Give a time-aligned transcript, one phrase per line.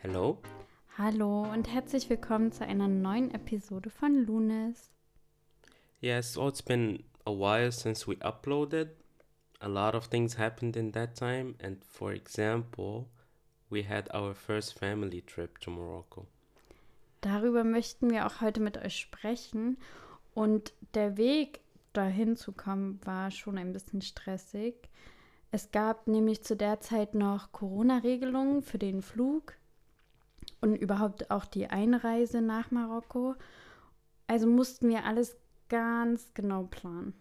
[0.00, 0.38] Hello.
[0.96, 4.92] Hallo und herzlich willkommen zu einer neuen Episode von Lunes.
[6.00, 8.90] Yes, so it's been a while since we uploaded.
[9.58, 13.06] A lot of things happened in that time, and for example,
[13.70, 16.28] we had our first family trip to Morocco.
[17.20, 19.78] Darüber möchten wir auch heute mit euch sprechen.
[20.32, 21.58] Und der Weg
[21.92, 24.76] dahin zu kommen war schon ein bisschen stressig.
[25.50, 29.54] Es gab nämlich zu der Zeit noch Corona-Regelungen für den Flug
[30.60, 33.34] und überhaupt auch die Einreise nach Marokko.
[34.26, 35.36] Also mussten wir alles
[35.68, 37.14] ganz genau planen.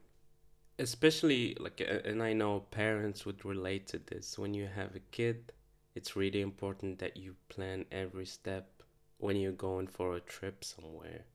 [0.78, 5.02] Especially like uh, and I know parents would relate to this when you have a
[5.12, 5.54] kid,
[5.96, 8.84] it's really important that you plan every step
[9.18, 11.26] when you're going for a trip somewhere.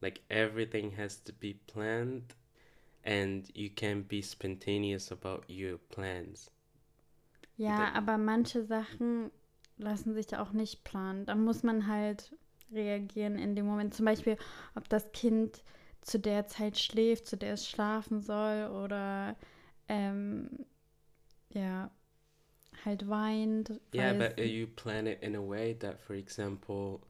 [0.00, 2.34] Like everything has to be planned
[3.04, 6.50] and you can be spontaneous about your plans.
[7.56, 9.30] Ja, aber manche Sachen
[9.82, 11.26] lassen sich auch nicht planen.
[11.26, 12.34] Da muss man halt
[12.72, 13.94] reagieren in dem Moment.
[13.94, 14.36] Zum Beispiel,
[14.74, 15.62] ob das Kind
[16.00, 19.36] zu der Zeit schläft, zu der es schlafen soll oder
[19.88, 20.48] ähm,
[21.50, 21.90] ja,
[22.84, 23.80] halt weint.
[23.94, 27.00] Yeah, but uh, you plan it in a way that, for example,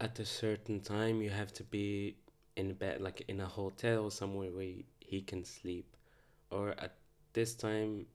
[0.00, 2.16] at a certain time you have to be
[2.56, 5.96] in bed, like in a hotel or somewhere where he can sleep,
[6.50, 6.96] or at
[7.34, 8.06] this time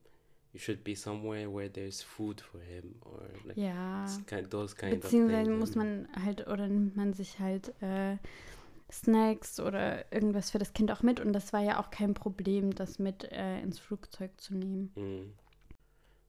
[0.52, 4.06] you should be somewhere where there's food for him, or like ja.
[4.26, 8.16] kind, those kind of Beziehungsweise muss man halt oder nimmt man sich halt äh,
[8.90, 11.20] Snacks oder irgendwas für das Kind auch mit.
[11.20, 14.92] Und das war ja auch kein Problem, das mit äh, ins Flugzeug zu nehmen.
[14.96, 15.32] Mm.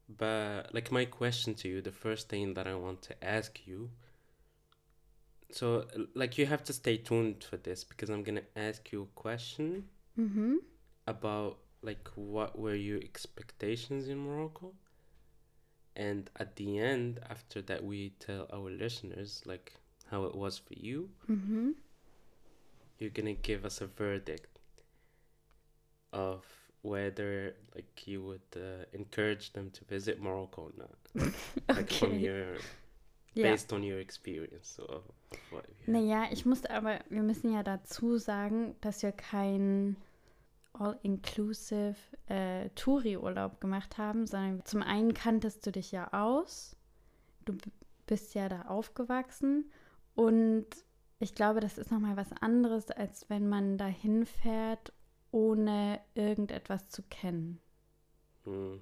[0.08, 3.90] But like my question to you, the first thing that I want to ask you.
[5.50, 9.20] So like you have to stay tuned for this because I'm gonna ask you a
[9.20, 10.60] question Mhm.
[11.06, 14.74] about like what were your expectations in Morocco,
[15.96, 19.74] and at the end, after that, we tell our listeners like
[20.09, 21.09] how it was for you.
[21.30, 21.74] Mhm.
[23.00, 24.47] You're gonna give us a verdict
[26.14, 26.46] of
[26.84, 31.34] whether like you would uh, encourage them to visit Morocco or not,
[31.69, 32.56] like from your
[33.34, 33.44] Ja.
[33.44, 34.68] based on your experience.
[34.75, 35.03] So
[35.52, 35.94] what you had.
[35.94, 39.96] Naja, ich muss aber, wir müssen ja dazu sagen, dass wir keinen
[40.81, 41.96] All-Inclusive
[42.28, 46.75] äh, Touri-Urlaub gemacht haben, sondern zum einen kanntest du dich ja aus,
[47.46, 47.56] du
[48.08, 49.69] bist ja da aufgewachsen
[50.16, 50.66] und
[51.19, 54.92] ich glaube, das ist nochmal was anderes, als wenn man da hinfährt,
[55.30, 57.59] ohne irgendetwas zu kennen.
[58.46, 58.78] Mm.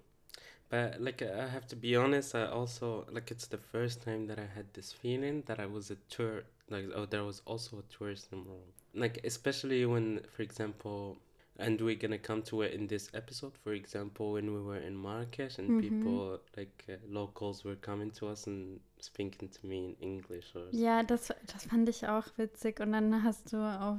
[0.70, 4.38] But like I have to be honest, I also like it's the first time that
[4.38, 7.84] I had this feeling that I was a tour like oh there was also a
[7.90, 8.72] tourist in Morocco.
[8.94, 11.18] Like especially when for example
[11.59, 14.96] and we're gonna come to it in this episode, for example, when we were in
[14.96, 15.81] Marrakesh and Mhm.
[15.81, 20.68] people like uh, locals were coming to us and speaking to me in English or
[20.72, 23.98] Ja, das, das fand ich auch witzig und dann hast du auf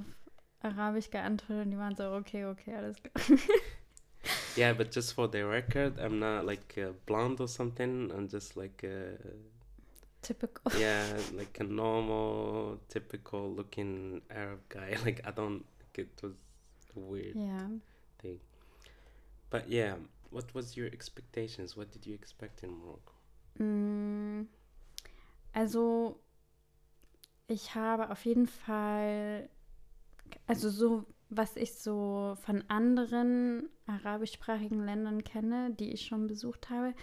[0.63, 3.39] Arabisch geantwortet und die waren so, okay, okay, alles klar.
[4.57, 8.11] Yeah, but just for the record, I'm not like uh, blonde or something.
[8.11, 9.17] I'm just like uh,
[10.23, 10.71] Typical.
[10.79, 14.97] yeah, like a normal, typical looking Arab guy.
[15.05, 16.35] Like I don't think it was
[16.95, 17.71] weird Ja.
[18.19, 18.41] thing.
[19.51, 19.97] But yeah,
[20.31, 21.77] what was your expectations?
[21.77, 23.15] What did you expect in Morocco?
[23.59, 24.47] Mm,
[25.53, 26.21] Also,
[27.49, 29.49] ich habe auf jeden Fall,
[30.47, 36.95] also so, was ich so von anderen arabischsprachigen Ländern kenne, die ich schon besucht habe,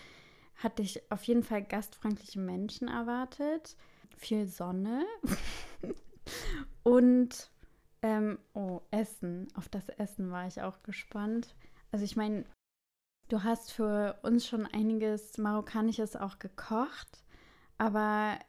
[0.56, 3.76] hatte ich auf jeden Fall gastfreundliche Menschen erwartet,
[4.18, 5.06] viel Sonne
[6.84, 7.50] und
[8.02, 9.48] ähm, oh, Essen.
[9.56, 11.56] Auf das Essen war ich auch gespannt.
[11.92, 12.46] Also ich meine,
[13.30, 17.24] du hast für uns schon einiges Marokkanisches auch gekocht,
[17.78, 18.40] aber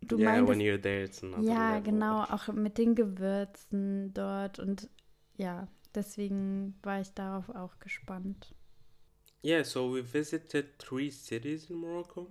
[0.00, 1.82] du yeah, meintest, when you're there, it's ja, level.
[1.82, 4.88] genau, auch mit den Gewürzen dort und
[5.36, 8.54] ja, deswegen war ich darauf auch gespannt.
[9.44, 12.28] Yeah, so we visited three cities in Morocco,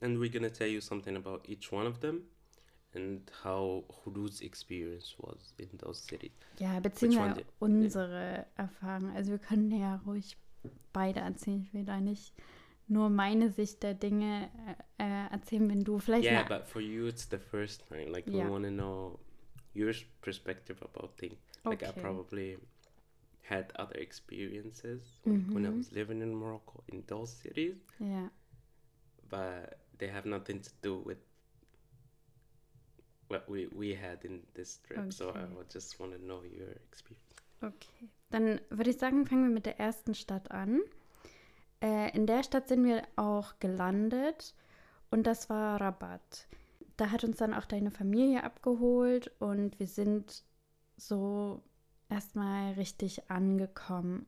[0.00, 2.22] and we're gonna tell you something about each one of them,
[2.94, 6.32] and how Khoudoud's experience was in those cities.
[6.58, 9.10] Ja, beziehungsweise unsere Erfahrung.
[9.16, 10.36] Also wir können ja ruhig
[10.92, 11.62] beide erzählen.
[11.62, 12.32] Ich will da nicht
[12.88, 14.50] nur meine Sicht der Dinge
[14.98, 18.10] äh, äh, erzählen, wenn du vielleicht Yeah, but for you, it's the first time.
[18.10, 18.46] Like Yeah.
[18.46, 19.18] we want to know
[19.74, 21.38] your perspective about things.
[21.64, 22.00] Like I Okay.
[22.00, 22.58] probably
[23.48, 25.78] had other experiences like, when I Mhm.
[25.78, 28.30] was living in Morocco in those cities, ja.
[29.28, 31.18] but they have nothing to do with
[33.32, 35.12] what we we had in this trip.
[35.12, 35.56] So I Okay.
[35.72, 37.42] just want to know your experience.
[37.62, 40.80] Okay, dann würde ich sagen, fangen wir mit der ersten Stadt an.
[41.82, 44.54] Äh, in der Stadt sind wir auch gelandet
[45.10, 46.48] Und das war Rabat.
[46.98, 50.44] Da hat uns dann auch deine Familie abgeholt und wir sind
[50.96, 51.62] so
[52.10, 54.26] erstmal richtig angekommen.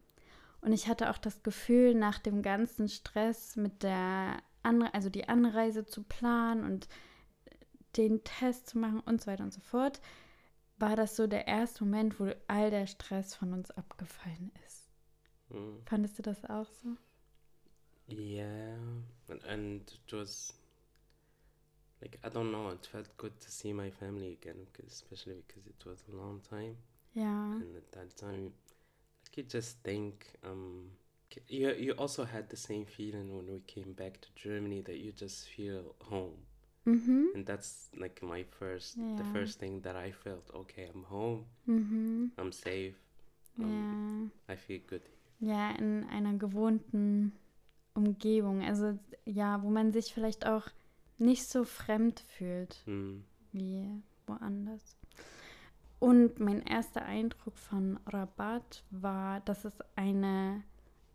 [0.63, 5.29] Und ich hatte auch das Gefühl, nach dem ganzen Stress mit der Anre also die
[5.29, 6.89] Anreise zu planen und
[7.97, 10.01] den Test zu machen und so weiter und so fort,
[10.79, 14.91] war das so der erste Moment, wo all der Stress von uns abgefallen ist.
[15.51, 15.79] Mm.
[15.87, 16.97] Fandest du das auch so?
[18.09, 18.77] Yeah,
[19.29, 20.53] and, and it was
[22.03, 22.71] like I don't know.
[22.71, 26.43] It felt good to see my family again, because, especially because it was a long
[26.43, 26.77] time,
[27.15, 27.53] Ja.
[27.55, 28.53] and at that time,
[29.25, 30.91] like you just think, um,
[31.49, 35.13] you you also had the same feeling when we came back to Germany that you
[35.13, 36.37] just feel home,
[36.85, 37.29] Mhm.
[37.35, 39.33] and that's like my first, the Yeah.
[39.33, 40.53] first thing that I felt.
[40.53, 41.47] Okay, I'm home.
[41.67, 42.33] Mhm.
[42.37, 42.95] I'm safe.
[43.57, 45.03] Um, I feel good.
[45.41, 47.33] Ja, in einer gewohnten
[47.95, 48.63] Umgebung.
[48.63, 50.69] Also ja, wo man sich vielleicht auch
[51.19, 53.21] nicht so fremd fühlt Mm.
[53.53, 53.89] wie
[54.27, 54.97] woanders.
[56.01, 60.65] Und mein erster Eindruck von Rabat war, dass es eine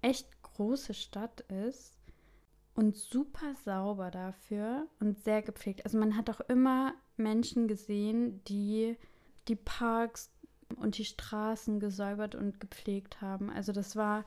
[0.01, 1.99] echt große Stadt ist
[2.79, 5.83] und super sauber dafür und sehr gepflegt.
[5.83, 8.95] Also man hat auch immer Menschen gesehen, die
[9.49, 10.31] die Parks
[10.77, 13.49] und die Straßen gesäubert und gepflegt haben.
[13.49, 14.23] Also das war,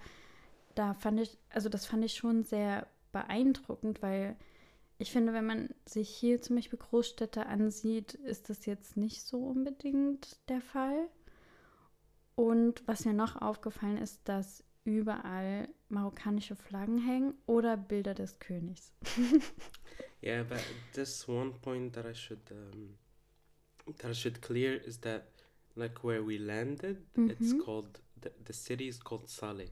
[0.75, 4.37] da fand ich, also das fand ich schon sehr beeindruckend, weil
[4.99, 9.39] ich finde, wenn man sich hier zum Beispiel Großstädte ansieht, ist das jetzt nicht so
[9.39, 11.09] unbedingt der Fall.
[12.35, 18.93] Und was mir noch aufgefallen ist, dass überall marokkanische Flaggen hängen oder Bilder des Königs.
[20.25, 20.63] Yeah, but
[20.93, 22.97] this one point that I should um,
[23.99, 25.25] that I should clear is that
[25.75, 27.65] like where we landed, it's Mhm.
[27.65, 29.71] called the, the city is called Saleh.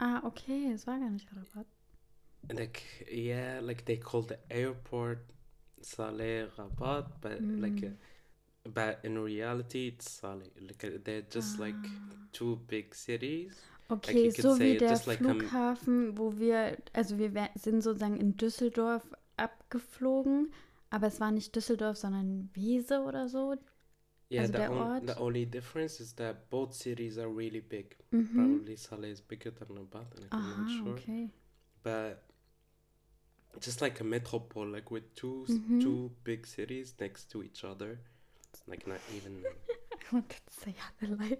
[0.00, 1.66] Ah, okay, es war gar nicht Rabat.
[2.52, 2.82] Like
[3.12, 5.18] yeah, like they call the airport
[5.80, 7.96] Saleh Rabat, but like Mm.
[8.66, 10.50] uh, but in reality it's Saleh.
[10.60, 11.88] Like uh, they're just like
[12.32, 13.54] two big cities.
[13.92, 19.02] Okay, could so wie der like Flughafen, wo wir, also wir sind sozusagen in Düsseldorf
[19.36, 20.52] abgeflogen,
[20.90, 23.54] aber es war nicht Düsseldorf, sondern Wiese oder so.
[24.30, 25.06] Yeah, Also the, der on, Ort.
[25.08, 27.96] the only difference is that both cities are really big.
[28.12, 28.34] Mhm.
[28.34, 30.92] Probably Saleh is bigger than Rabat, and I'm Aha, not sure.
[30.94, 31.30] okay.
[31.82, 32.22] but
[33.60, 35.82] just like a metropole, like with two Mhm.
[35.82, 37.98] two big cities next to each other,
[38.66, 39.44] like not even.
[39.92, 41.16] I wanted to say other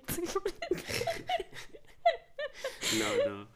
[2.98, 3.46] No, no.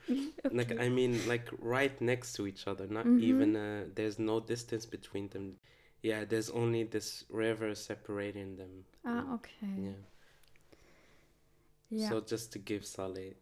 [0.52, 3.20] Like I mean, like right next to each other, not Mhm.
[3.22, 3.56] even.
[3.56, 5.56] Uh, there's no distance between them.
[6.02, 8.84] Yeah, there's only this river separating them.
[9.04, 9.74] ah, okay.
[9.78, 10.02] Yeah.
[11.90, 12.08] Ja.
[12.08, 13.34] So just to give Saleh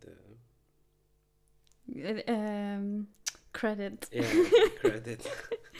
[0.00, 0.12] the
[2.26, 3.08] ähm,
[3.52, 4.06] Credit.
[4.12, 4.24] yeah
[4.80, 5.28] credit.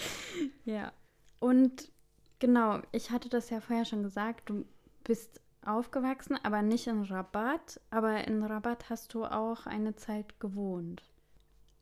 [0.65, 0.93] Ja.
[1.41, 1.91] Und
[2.39, 4.65] genau, ich hatte das ja vorher schon gesagt, du
[5.05, 7.81] bist aufgewachsen, aber nicht in Rabat.
[7.91, 11.03] Aber in Rabat hast du auch eine Zeit gewohnt.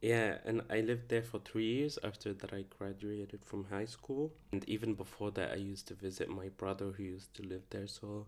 [0.03, 4.31] Yeah, and I lived there for three years after that I graduated from high school.
[4.53, 7.89] And even before that, I used to visit my brother who used to live there,
[7.89, 8.27] so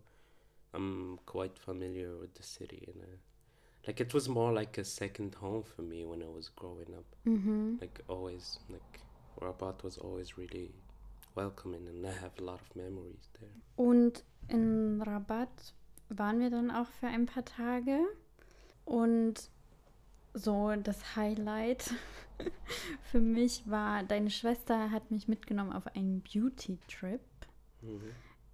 [0.73, 2.89] I'm quite familiar with the city.
[2.93, 3.17] And uh,
[3.87, 7.05] like it was more like a second home for me when I was growing up.
[7.27, 7.81] Mhm.
[7.81, 9.01] Like always, like
[9.41, 10.73] Rabat was always really
[11.35, 13.53] welcoming, and I have a lot of memories there.
[13.77, 15.75] Und in Rabat
[16.09, 17.99] waren wir dann auch für ein paar Tage.
[18.85, 19.51] Und
[20.35, 21.93] so das Highlight
[23.03, 27.21] für mich war, deine Schwester hat mich mitgenommen auf einen Beauty-Trip.
[27.83, 28.01] Mhm.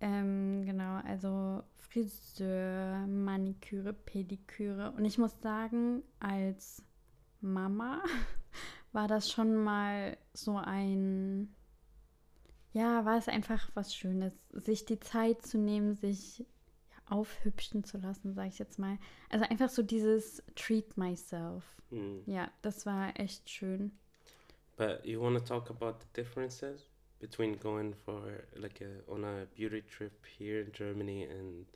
[0.00, 4.92] Ähm, genau, also Friseur, Maniküre, Pediküre.
[4.92, 6.82] Und ich muss sagen, als
[7.40, 8.02] Mama
[8.92, 11.54] war das schon mal so ein,
[12.75, 16.45] ja, war es einfach was Schönes, sich die Zeit zu nehmen, sich
[17.07, 18.99] aufhübschen zu lassen, sage ich jetzt mal.
[19.31, 21.64] Also einfach so dieses Treat myself.
[21.90, 22.19] Mm.
[22.26, 23.93] Ja, das war echt schön.
[24.76, 26.90] But you want to talk about the differences
[27.21, 31.66] between going for like a on a beauty trip here in Germany and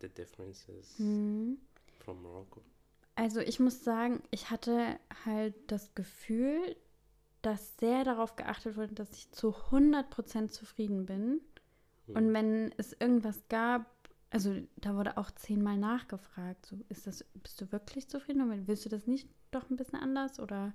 [0.00, 1.58] the differences Mhm.
[2.04, 2.62] from Morocco?
[3.14, 6.76] Also ich muss sagen, ich hatte halt das Gefühl,
[7.46, 11.40] dass sehr darauf geachtet wurde, dass ich zu 100% zufrieden bin.
[12.08, 12.34] Und Mm.
[12.34, 13.86] wenn es irgendwas gab,
[14.30, 18.66] also da wurde auch zehnmal nachgefragt, so ist das, bist du wirklich zufrieden damit?
[18.66, 20.40] Willst du das nicht doch ein bisschen anders?
[20.40, 20.74] Oder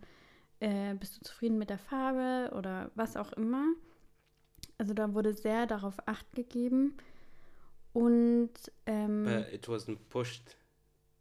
[0.62, 3.66] äh, bist du zufrieden mit der Farbe oder was auch immer?
[4.78, 6.96] Also da wurde sehr darauf Acht gegeben.
[7.92, 8.54] Und
[8.86, 10.56] ähm, But it wasn't pushed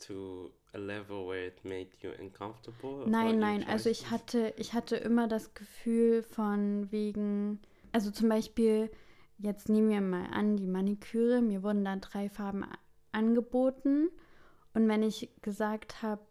[0.06, 3.04] to a level where it made you uncomfortable?
[3.06, 7.60] Nein, nein, also ich hatte, ich hatte immer das Gefühl von wegen,
[7.92, 8.90] also zum Beispiel,
[9.38, 12.64] jetzt nehmen wir mal an, die Maniküre, mir wurden da drei Farben
[13.12, 14.08] angeboten
[14.74, 16.22] und wenn ich gesagt habe,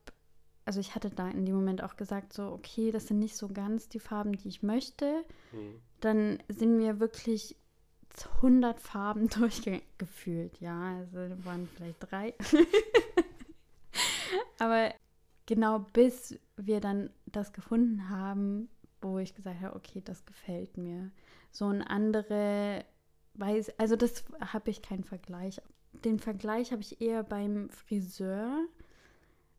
[0.66, 3.48] also ich hatte da in dem Moment auch gesagt, so, okay, das sind nicht so
[3.48, 5.82] ganz die Farben, die ich möchte, hm.
[6.00, 7.56] dann sind mir wirklich
[8.38, 10.60] 100 Farben durchgefühlt.
[10.60, 12.34] Ja, also waren vielleicht drei.
[14.60, 14.94] Aber
[15.46, 18.70] genau bis wir dann das gefunden haben,
[19.02, 21.12] wo ich gesagt habe, okay, das gefällt mir.
[21.52, 22.86] So ein andere
[23.36, 25.62] weiß, also das habe ich keinen Vergleich.
[26.04, 28.66] Den Vergleich habe ich eher beim Friseur,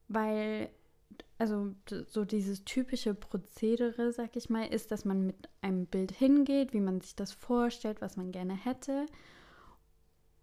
[0.09, 0.71] weil
[1.39, 1.75] also
[2.07, 6.81] so dieses typische Prozedere, sag ich mal, ist, dass man mit einem Bild hingeht, wie
[6.81, 9.07] man sich das vorstellt, was man gerne hätte.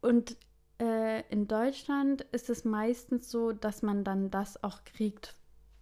[0.01, 0.37] Und
[0.79, 5.35] äh, in Deutschland ist es meistens so, dass man dann das auch kriegt,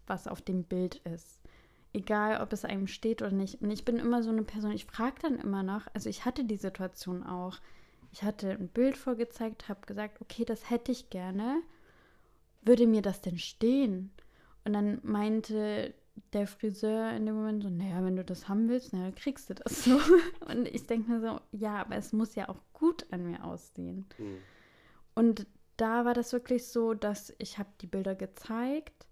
[0.07, 1.41] was auf dem Bild ist.
[1.93, 3.61] Egal, ob es einem steht oder nicht.
[3.61, 6.43] Und ich bin immer so eine Person, ich frage dann immer noch, also ich hatte
[6.43, 7.57] die Situation auch.
[8.11, 11.61] Ich hatte ein Bild vorgezeigt, habe gesagt, okay, das hätte ich gerne.
[12.61, 14.11] Würde mir das denn stehen?
[14.63, 15.93] Und dann meinte
[16.33, 19.49] der Friseur in dem Moment so, naja, wenn du das haben willst, na, dann kriegst
[19.49, 19.99] du das so.
[20.47, 24.05] Und ich denke mir so, ja, aber es muss ja auch gut an mir aussehen.
[24.17, 24.37] Mhm.
[25.15, 29.07] Und da war das wirklich so, dass ich habe die Bilder gezeigt.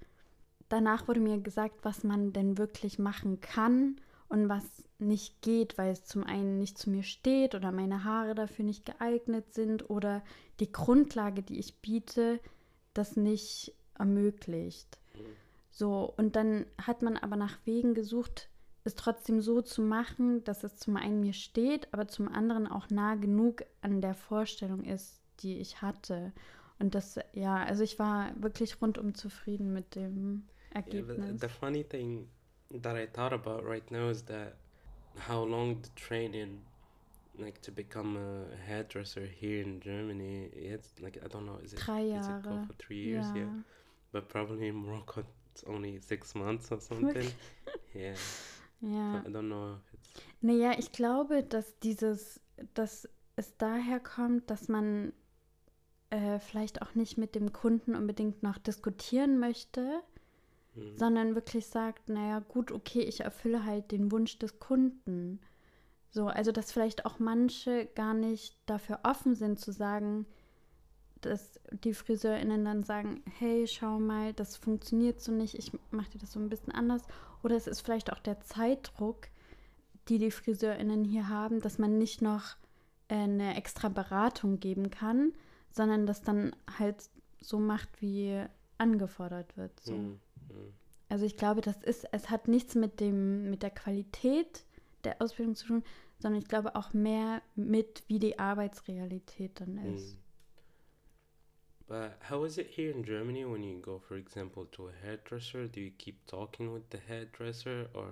[0.70, 3.98] Danach wurde mir gesagt, was man denn wirklich machen kann
[4.30, 8.36] und was nicht geht, weil es zum einen nicht zu mir steht oder meine Haare
[8.36, 10.24] dafür nicht geeignet sind oder
[10.60, 12.40] die Grundlage, die ich biete,
[12.94, 15.00] das nicht ermöglicht.
[15.70, 18.50] So, und dann hat man aber nach Wegen gesucht,
[18.84, 22.90] es trotzdem so zu machen, dass es zum einen mir steht, aber zum anderen auch
[22.90, 26.34] nah genug an der Vorstellung ist, die ich hatte.
[26.80, 31.18] Und das, ja, also ich war wirklich rundum zufrieden mit dem Ergebnis.
[31.18, 32.28] Yeah, the, funny thing
[32.82, 34.56] that I thought about right now is that
[35.28, 36.62] how long the training
[37.38, 41.80] like to become a hairdresser here in Germany it's like I don't know is it
[41.80, 43.26] drei Jahre is it for three years?
[43.34, 43.44] Yeah.
[43.44, 43.62] yeah.
[44.12, 47.32] But probably in Morocco it's only six months or something.
[47.96, 48.16] Yeah.
[48.82, 50.10] Yeah so I don't know if it's
[50.42, 52.40] naja ich glaube dass dieses
[52.74, 55.14] dass es daher kommt dass man
[56.14, 60.02] äh, vielleicht auch nicht mit dem Kunden unbedingt noch diskutieren möchte,
[60.76, 60.96] mhm.
[60.96, 65.40] sondern wirklich sagt, naja, gut, okay, ich erfülle halt den Wunsch des Kunden.
[66.12, 70.28] So, also dass vielleicht auch manche gar nicht dafür offen sind zu sagen,
[71.22, 76.20] dass die FriseurInnen dann sagen, hey, schau mal, das funktioniert so nicht, ich mache dir
[76.20, 77.02] das so ein bisschen anders.
[77.42, 79.30] Oder es ist vielleicht auch der Zeitdruck,
[80.10, 82.56] die die FriseurInnen hier haben, dass man nicht noch
[83.08, 85.34] äh, eine extra Beratung geben kann,
[85.74, 87.10] sondern das dann halt
[87.42, 88.46] so macht, wie
[88.78, 89.78] angefordert wird.
[89.82, 89.94] So.
[89.94, 90.20] Mhm.
[91.10, 94.66] Also ich glaube, das ist, es hat nichts mit dem, mit der Qualität
[95.04, 95.84] der Ausbildung zu tun,
[96.20, 100.16] sondern ich glaube auch mehr mit, wie die Arbeitsrealität dann ist.
[100.16, 100.20] Mm.
[101.88, 105.68] But how is it here in Germany when you go, for example, to a hairdresser?
[105.68, 108.10] Do you keep talking with the hairdresser or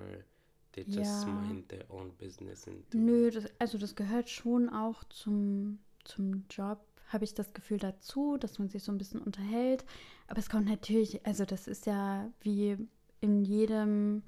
[0.73, 1.25] they just ja.
[1.25, 2.67] mind their own business?
[2.93, 8.37] Nö, das, also das gehört schon auch zum, zum Job habe ich das Gefühl dazu,
[8.37, 9.85] dass man sich so ein bisschen unterhält.
[10.27, 12.77] Aber es kommt natürlich, also das ist ja wie
[13.19, 14.23] in jedem,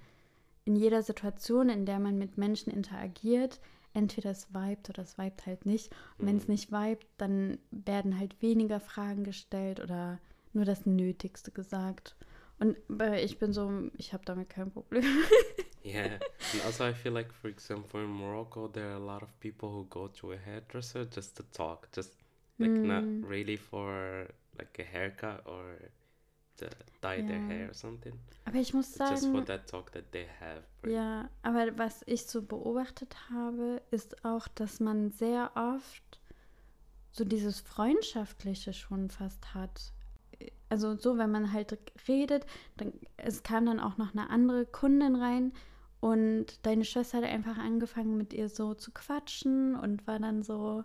[0.65, 3.59] in jeder Situation, in der man mit Menschen interagiert,
[3.93, 5.91] entweder es vibet oder es vibet halt nicht.
[6.17, 6.53] Und wenn es mhm.
[6.53, 10.19] nicht vibet, dann werden halt weniger Fragen gestellt oder
[10.53, 12.15] nur das Nötigste gesagt.
[12.59, 15.03] Und äh, ich bin so, ich habe damit kein Problem.
[15.83, 16.19] yeah,
[16.53, 19.69] and also I feel like, for example, in Morocco, there are a lot of people
[19.69, 22.22] who go to a hairdresser just to talk, just
[22.57, 22.85] like mm.
[22.85, 25.77] not really for like a haircut or
[26.57, 26.67] to
[27.01, 27.27] dye ja.
[27.27, 28.13] their hair or something.
[28.45, 30.63] Aber ich muss sagen, just for that talk that they have.
[30.87, 36.19] Ja, aber was ich so beobachtet habe, ist auch, dass man sehr oft
[37.11, 39.93] so dieses freundschaftliche schon fast hat.
[40.69, 42.45] Also so, wenn man halt redet,
[42.77, 45.53] dann es kam dann auch noch eine andere Kundin rein
[45.99, 50.83] und deine Schwester hat einfach angefangen mit ihr so zu quatschen und war dann so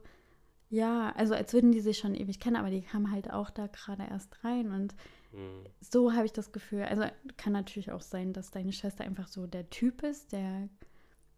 [0.71, 3.67] ja, also als würden die sich schon ewig kennen, aber die kamen halt auch da
[3.69, 4.95] gerade erst rein und
[5.33, 5.65] mhm.
[5.81, 6.83] so habe ich das Gefühl.
[6.83, 7.05] Also
[7.37, 10.69] kann natürlich auch sein, dass deine Schwester einfach so der Typ ist, der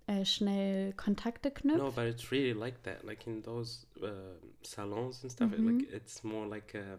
[0.09, 1.79] äh, schnell Kontakte knüpft.
[1.79, 3.05] No, but it's really like that.
[3.05, 5.79] Like in those uh, salons and stuff, mhm.
[5.79, 6.99] like it's more like a,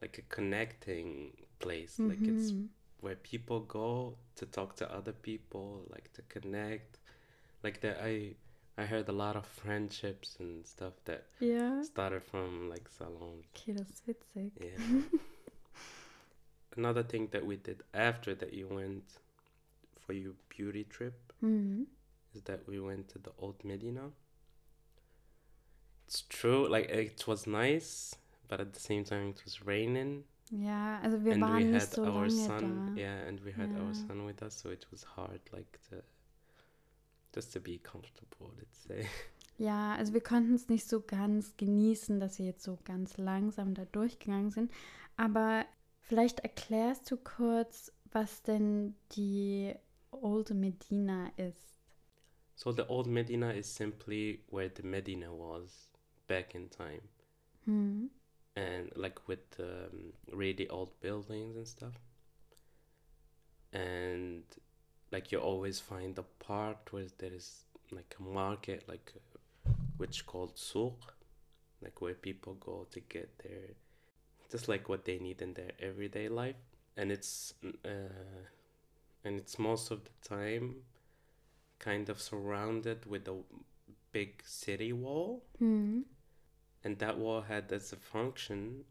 [0.00, 1.98] like a connecting place.
[1.98, 2.08] Mhm.
[2.08, 2.68] Like it's mhm.
[3.02, 6.98] where people go to talk to other people, like to connect.
[7.62, 8.36] Like that, I
[8.76, 11.82] I heard a lot of friendships and stuff that yeah.
[11.82, 13.44] started from like salons.
[13.56, 14.52] Okay, das ist witzig.
[14.60, 15.02] Yeah.
[16.76, 19.04] another thing that we did after that you went
[20.00, 21.86] for your beauty trip Mhm.
[22.34, 24.10] is that we went to the old Medina.
[26.06, 28.16] It's true, like it was nice,
[28.48, 30.24] but at the same time it was raining.
[30.50, 33.00] Ja, also wir and we nicht had so our lange son da.
[33.00, 34.06] yeah and we had our Yeah.
[34.06, 36.02] son with us so it was hard like to
[37.34, 39.06] just to be comfortable let's say
[39.56, 43.74] Ja, also wir konnten es nicht so ganz genießen, dass wir jetzt so ganz langsam
[43.74, 44.72] da durchgegangen sind.
[45.16, 45.64] Aber
[46.00, 49.72] vielleicht erklärst du kurz, was denn die
[50.10, 51.78] Old Medina ist.
[52.56, 55.88] so the old medina is simply where the medina was
[56.28, 57.02] back in time
[57.64, 58.10] Hm.
[58.56, 61.94] and like with um, really old buildings and stuff
[63.72, 64.44] and
[65.14, 67.48] like you always find a part where there is
[67.98, 69.08] like a market like
[70.00, 71.00] which called souk
[71.82, 73.66] like where people go to get their
[74.52, 76.60] just like what they need in their everyday life
[76.98, 77.54] and it's
[77.92, 78.24] uh,
[79.24, 80.66] and it's most of the time
[81.78, 83.36] kind of surrounded with a
[84.12, 84.30] big
[84.62, 86.02] city wall Hm.
[86.84, 88.84] and that wall had as a function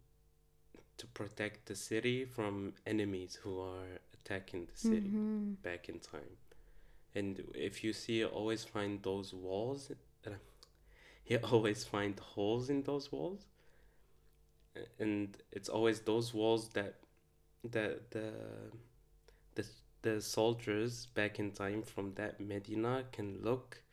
[1.00, 5.62] to protect the city from enemies who are attacking the city Mhm.
[5.62, 6.38] back in time.
[7.16, 9.92] And if you see, you always find those walls.
[10.26, 10.32] Uh,
[11.28, 13.48] you always find holes in those walls,
[15.00, 16.96] and it's always those walls that
[17.64, 18.34] the the
[19.56, 19.66] the
[20.02, 23.84] the soldiers back in time from that Medina can look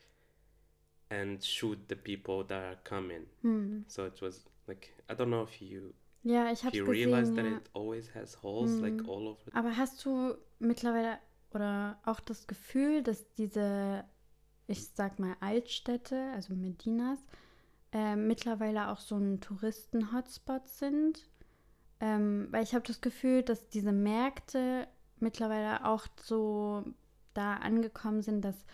[1.10, 3.26] and shoot the people that are coming.
[3.42, 3.84] Hm.
[3.86, 7.56] So it was like I don't know if you Ja, ich realize gesehen, that ja.
[7.56, 9.08] it always has holes like Mhm.
[9.08, 9.54] all over.
[9.54, 11.18] Aber hast du mittlerweile
[11.52, 14.04] oder auch das Gefühl, dass diese,
[14.66, 17.18] ich sag mal, Altstädte, also Medinas,
[17.92, 21.28] äh, mittlerweile auch so ein Touristen-Hotspot sind?
[22.00, 26.84] Ähm, weil ich habe das Gefühl, dass diese Märkte mittlerweile auch so
[27.34, 28.64] da angekommen sind, dass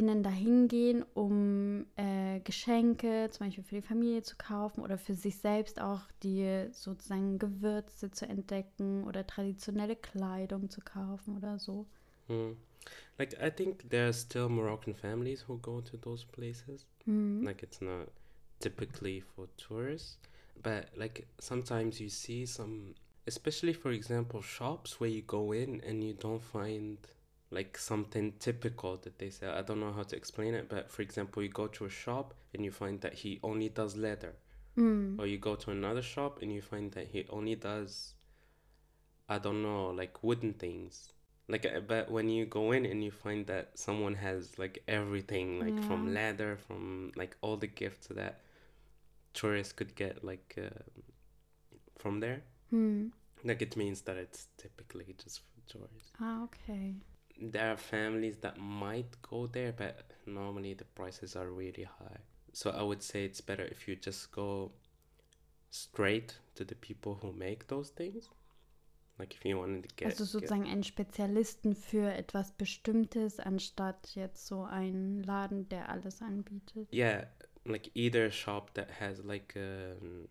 [0.00, 5.14] UrlauberInnen dahin gehen, um äh, Geschenke zum Beispiel für die Familie zu kaufen oder für
[5.14, 11.86] sich selbst auch die sozusagen Gewürze zu entdecken oder traditionelle Kleidung zu kaufen oder so.
[12.26, 12.56] Hmm.
[13.18, 16.86] Like I think there are still Moroccan families who go to those places.
[17.04, 17.44] Mhm.
[17.44, 18.08] Like it's not
[18.60, 20.18] typically for tourists,
[20.62, 22.94] but like sometimes you see some,
[23.26, 26.96] especially for example, shops where you go in and you don't find
[27.50, 29.54] like something typical that they sell.
[29.54, 32.34] I don't know how to explain it, but for example, you go to a shop
[32.54, 34.34] and you find that he only does leather.
[34.76, 35.18] Mhm.
[35.18, 38.14] or you go to another shop and you find that he only does
[39.28, 41.12] i don't know like wooden things
[41.48, 45.58] like uh, but when you go in and you find that someone has like everything
[45.58, 48.40] like from leather from like all the gifts that
[49.34, 50.70] tourists could get like uh,
[51.98, 53.10] from there Mhm.
[53.44, 56.94] like it means that it's typically just for tourists Ah, okay.
[57.40, 62.18] There are families that might go there but normally the prices are really high
[62.52, 64.70] so i would say it's better if you just go
[65.70, 68.28] straight to the people who make those things
[69.18, 74.14] like if you wanted to get, Also get sozusagen einen Spezialisten für etwas Bestimmtes, anstatt
[74.14, 76.88] jetzt so einen Laden, der alles anbietet.
[76.90, 77.24] yeah
[77.66, 80.26] like either a shop that has like um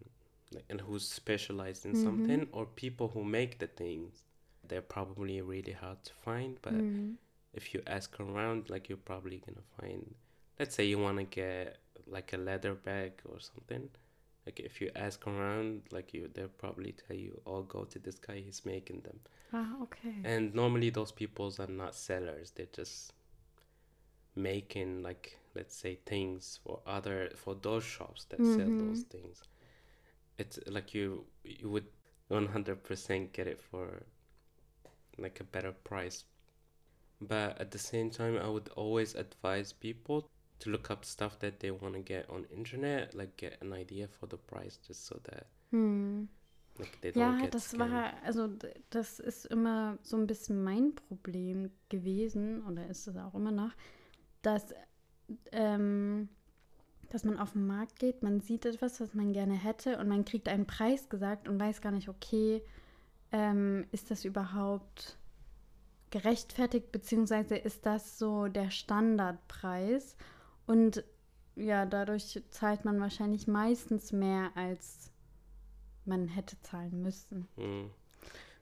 [0.51, 1.95] like, and who's specialized in Mhm.
[1.95, 4.25] something or people who make the things
[4.69, 7.17] they're probably really hard to find but Mhm.
[7.53, 10.15] if you ask around, like you're probably gonna find.
[10.59, 13.89] Let's say you wanna get like a leather bag or something.
[14.45, 18.19] Like if you ask around, like you, they'll probably tell you, "Oh, go to this
[18.19, 18.39] guy.
[18.39, 19.19] He's making them."
[19.53, 20.25] Ah, okay.
[20.25, 22.51] And normally those peoples are not sellers.
[22.51, 23.11] They're just
[24.35, 28.75] making like let's say things for other for those shops that sell Mhm.
[28.77, 29.43] those things.
[30.37, 31.87] It's like you you would
[32.29, 34.03] one hundred percent get it for
[35.21, 36.25] like a better price.
[37.21, 40.29] But at the same time, I would always advise people
[40.59, 44.07] to look up stuff that they want to get on internet, like get an idea
[44.09, 46.27] for the price, just so that Hm.
[46.79, 47.79] like they don't Ja, get das scammed.
[47.79, 48.49] war, also
[48.91, 53.71] das ist immer so ein bisschen mein Problem gewesen, oder ist es auch immer noch,
[54.43, 54.73] dass,
[55.51, 56.29] ähm,
[57.09, 60.25] dass man auf den Markt geht, man sieht etwas, was man gerne hätte und man
[60.25, 62.63] kriegt einen Preis gesagt und weiß gar nicht, okay,
[63.31, 65.17] ähm, ist das überhaupt
[66.11, 70.15] gerechtfertigt, beziehungsweise ist das so der Standardpreis
[70.65, 71.03] und
[71.55, 75.11] ja, dadurch zahlt man wahrscheinlich meistens mehr, als
[76.05, 77.47] man hätte zahlen müssen.
[77.57, 77.89] Mm.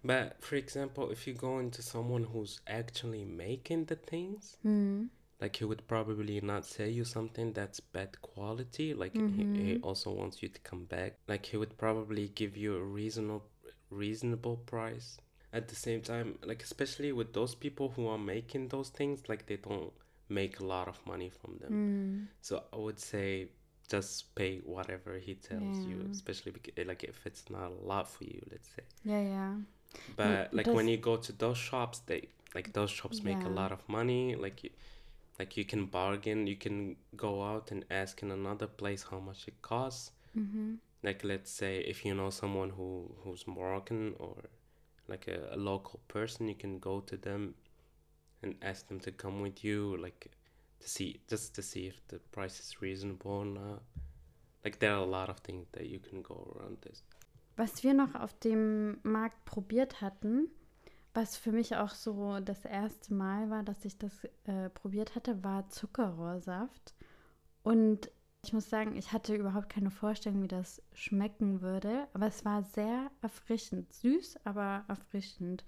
[0.03, 5.09] But for example, if you go into someone who's actually making the things, Hm.
[5.39, 8.93] like he would probably not sell you something that's bad quality.
[8.93, 9.83] Like he, he Mhm.
[9.83, 11.17] also wants you to come back.
[11.27, 13.45] Like he would probably give you a reasonable
[13.89, 15.17] reasonable price.
[15.53, 19.45] At the same time, like especially with those people who are making those things, like
[19.47, 19.91] they don't
[20.29, 21.71] make a lot of money from them.
[21.73, 22.27] Mm.
[22.41, 23.47] So I would say
[23.89, 28.25] just pay whatever he tells you, especially bec- like if it's not a lot for
[28.25, 28.83] you, let's say.
[29.05, 29.53] yeah yeah
[30.17, 33.71] But like when you go to those shops, they like those shops make a lot
[33.71, 34.35] of money.
[34.35, 34.71] Like you,
[35.39, 36.45] like you can bargain.
[36.47, 40.11] You can go out and ask in another place how much it costs.
[40.37, 40.77] Mhm.
[41.07, 44.35] Like let's say if you know someone who who's Moroccan or
[45.07, 47.55] like a, a local person, you can go to them
[48.43, 50.31] and ask them to come with you, like
[50.81, 53.83] to see just to see if the price is reasonable or not.
[54.65, 57.03] Like there are a lot of things that you can go around this.
[57.55, 60.49] Was wir noch auf dem Markt probiert hatten,
[61.13, 65.41] was für mich auch so das erste Mal war, dass ich das äh, probiert hatte,
[65.41, 66.93] war Zuckerrohrsaft.
[67.63, 68.11] Und
[68.47, 72.07] ich muss sagen, ich hatte überhaupt keine Vorstellung, wie das schmecken würde.
[72.13, 73.91] Aber es war sehr erfrischend.
[73.91, 75.65] Süß, aber erfrischend.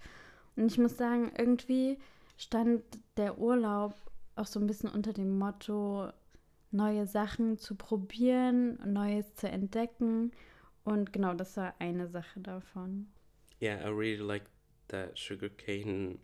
[0.56, 1.98] Und ich muss sagen, irgendwie
[2.38, 2.82] stand
[3.18, 3.94] der Urlaub
[4.34, 6.10] auch so ein bisschen unter dem Motto,
[6.70, 10.32] neue Sachen zu probieren, Neues zu entdecken.
[10.82, 13.08] Und genau, das war eine Sache davon.
[13.60, 14.44] Yeah, I really like
[14.88, 16.18] that sugarcane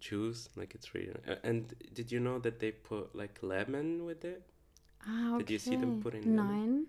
[0.00, 0.50] juice.
[0.56, 1.12] Like it's really.
[1.44, 4.42] And did you know that they put like lemon with it?
[5.06, 5.38] Ah, okay.
[5.44, 6.34] Did you see them put in?
[6.34, 6.86] Nein.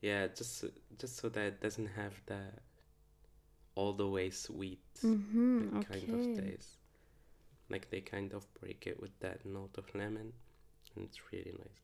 [0.00, 2.62] Yeah, just so- just so that it doesn't have that
[3.74, 6.78] all the way sweet Mhm, like, kind of taste.
[7.70, 10.32] Like they kind of break it with that note of lemon,
[10.94, 11.80] and it's really nice.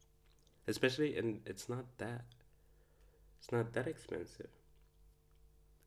[0.67, 2.25] Especially, and it's not that.
[3.39, 4.51] It's not that expensive.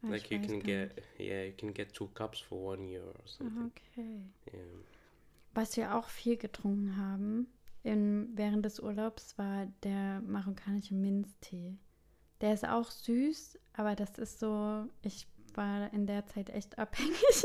[0.04, 3.72] Like you can get, yeah, you can get two cups for one euro or something.
[3.72, 4.24] okay.
[4.52, 4.82] Yeah.
[5.54, 7.46] Was wir auch viel getrunken haben
[7.84, 11.78] in, während des Urlaubs war der marokkanische Minztee.
[12.42, 17.44] Der ist auch süß, aber das ist so, ich war in der Zeit echt abhängig.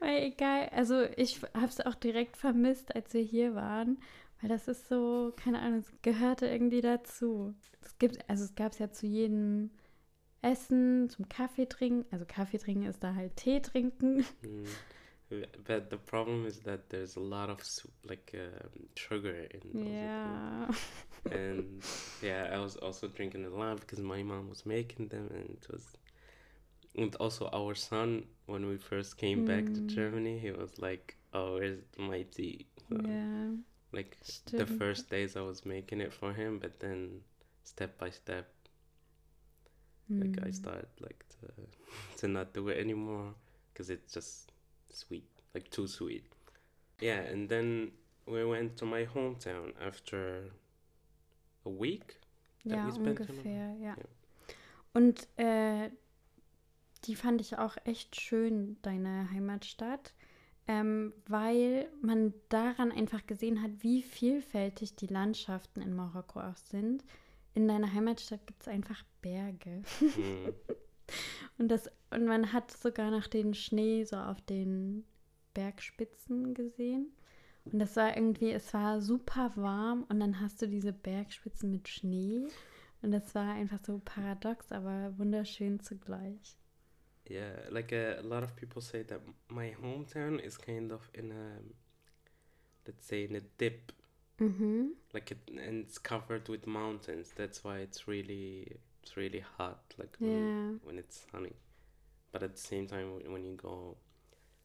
[0.00, 3.98] weil egal, also ich habe es auch direkt vermisst, als wir hier waren,
[4.40, 7.54] weil das ist so, keine Ahnung, es gehörte irgendwie dazu.
[7.82, 9.70] Es gibt, also es gab es ja zu jedem
[10.42, 14.24] Essen, zum Kaffee trinken, also Kaffee trinken ist da halt Tee trinken.
[14.42, 14.64] Mm.
[15.66, 17.62] But the problem is that there's a lot of
[18.08, 20.68] like um, sugar in those Ja.
[21.30, 21.84] and
[22.20, 25.66] yeah, I was also drinking a lot because my mom was making them, and it
[25.70, 25.96] was.
[26.96, 29.86] And also, our son, when we first came back to Mm.
[29.86, 33.56] Germany, he was like, "Oh, where's my tea?" So, Ja,
[33.92, 34.18] Like
[34.56, 37.22] the first days, I was making it for him, but then
[37.64, 38.52] step by step,
[40.18, 40.50] like I Hm.
[40.50, 41.48] started like to
[42.18, 43.34] to not do it anymore
[43.72, 44.52] because it's just
[44.92, 46.24] sweet, like too sweet.
[47.00, 47.92] Yeah, and then
[48.26, 50.50] we went to my hometown after
[51.64, 52.18] a week.
[52.64, 53.88] Ja, ungefähr, ja.
[53.88, 53.96] Ja.
[54.92, 55.90] Und äh,
[57.04, 60.14] die fand ich auch echt schön, deine Heimatstadt,
[60.66, 67.04] ähm, weil man daran einfach gesehen hat, wie vielfältig die Landschaften in Marokko auch sind.
[67.54, 69.82] In deiner Heimatstadt gibt es einfach Berge.
[70.00, 70.50] Mm.
[71.58, 75.04] Und, das, und man hat sogar noch den Schnee so auf den
[75.54, 77.12] Bergspitzen gesehen.
[77.64, 81.88] Und das war irgendwie, es war super warm und dann hast du diese Bergspitzen mit
[81.88, 82.46] Schnee.
[83.02, 86.56] Und das war einfach so paradox, aber wunderschön zugleich.
[87.28, 91.30] Yeah, like uh, a lot of people say that my hometown is kind of in
[91.30, 91.60] a,
[92.86, 93.92] let's say, in a dip,
[94.38, 94.92] Mhm.
[95.12, 97.32] like it, and it's covered with mountains.
[97.34, 100.86] That's why it's really, it's really hot, like when, Ja.
[100.86, 101.54] when it's sunny.
[102.32, 103.96] But at the same time, when- when you go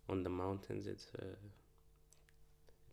[0.07, 1.35] on the mountains, it's uh,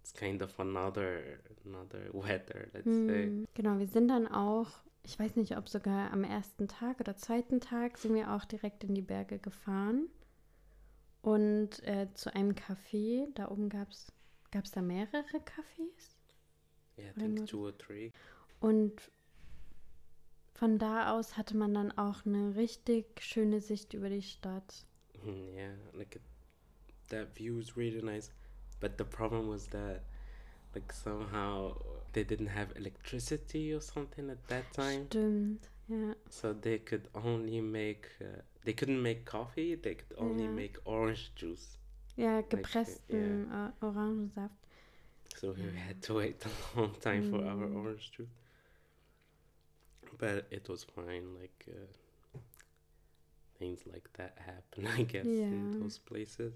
[0.00, 3.26] it's kind of another another weather, let's say.
[3.26, 3.46] Mhm.
[3.54, 4.68] Genau, wir sind dann auch,
[5.04, 8.84] ich weiß nicht, ob sogar am ersten Tag oder zweiten Tag, sind wir auch direkt
[8.84, 10.08] in die Berge gefahren.
[11.20, 14.10] Und äh, zu einem Café, da oben gab es
[14.50, 16.16] gab es da mehrere Cafés.
[16.98, 18.10] Yeah, I think two or three.
[18.60, 19.00] Und
[20.54, 24.86] von da aus hatte man dann auch eine richtig schöne Sicht über die Stadt.
[25.24, 26.22] Mm, Yeah, like it,
[27.08, 28.30] that view is really nice,
[28.80, 30.02] but the problem was that
[30.74, 31.74] like somehow
[32.12, 36.14] they didn't have electricity or something at that time, Stimmt, ja.
[36.30, 39.76] so they could only make uh, they couldn't make coffee.
[39.76, 40.48] They could only Ja.
[40.48, 41.78] make orange juice.
[42.16, 44.56] Ja, gepressten äh, Orangensaft.
[45.40, 45.70] So we Yeah.
[45.88, 47.76] had to wait a long time for our Mm.
[47.76, 48.28] orange juice.
[50.22, 51.34] But it was fine.
[51.40, 52.38] Like uh,
[53.58, 56.52] things like that happen, I guess, in those places.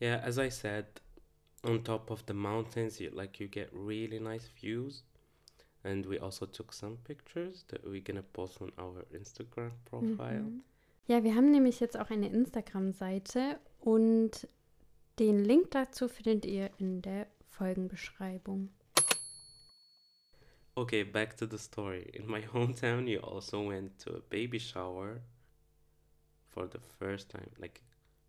[0.00, 0.86] Yeah, as I said,
[1.64, 5.02] on top of the mountains, you like you get really nice views,
[5.82, 10.42] and we also took some pictures that we're gonna post on our Instagram profile.
[10.42, 10.62] Mhm.
[11.06, 14.46] Ja, wir haben nämlich jetzt auch eine Instagram-Seite und
[15.18, 18.68] den Link dazu findet ihr in der Folgenbeschreibung.
[20.80, 22.10] Okay, back to the story.
[22.14, 25.20] In my hometown, you also went to a baby shower
[26.48, 27.50] for the first time.
[27.58, 27.82] Like,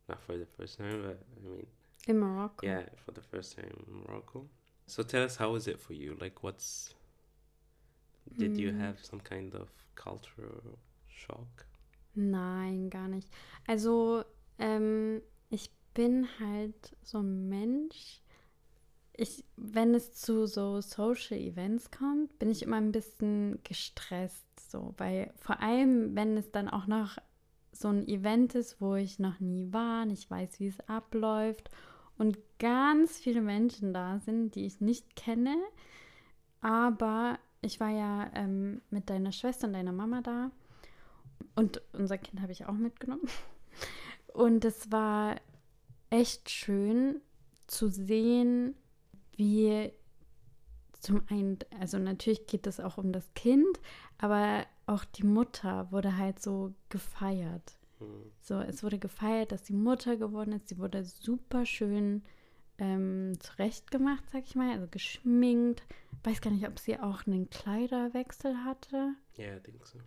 [0.08, 1.68] not for the first time, but I mean,
[2.08, 2.68] In Morocco.
[2.68, 4.48] yeah, for the first time in Morocco.
[4.88, 6.18] So tell us, how is it for you?
[6.20, 6.94] Like, what's.
[8.38, 8.80] Did you Mm.
[8.80, 11.66] have some kind of cultural shock?
[12.16, 13.30] Nein, gar nicht.
[13.68, 14.24] Also,
[14.60, 18.21] ähm, ich bin halt so ein Mensch.
[19.14, 24.94] Ich, wenn es zu so Social Events kommt, bin ich immer ein bisschen gestresst, so,
[24.98, 27.18] weil vor allem, wenn es dann auch noch
[27.72, 31.70] so ein Event ist, wo ich noch nie war, nicht weiß, wie es abläuft
[32.18, 35.58] und ganz viele Menschen da sind, die ich nicht kenne,
[36.62, 40.52] aber ich war ja ähm, mit deiner Schwester und deiner Mama da
[41.56, 43.28] und unser Kind habe ich auch mitgenommen.
[44.34, 45.36] Und es war
[46.10, 47.20] echt schön
[47.68, 48.76] zu sehen,
[49.42, 49.92] wie
[51.00, 53.80] zum einen, also natürlich geht es auch um das Kind,
[54.20, 57.80] aber auch die Mutter wurde halt so gefeiert.
[58.00, 58.04] Mm.
[58.40, 60.70] So, es wurde gefeiert, dass die Mutter geworden ist.
[60.70, 62.22] Sie wurde super schön
[62.78, 65.82] ähm, zurechtgemacht, sag ich mal, also geschminkt.
[66.24, 69.16] Weiß gar nicht, ob sie auch einen Kleiderwechsel hatte.
[69.40, 69.98] Yeah, I think so.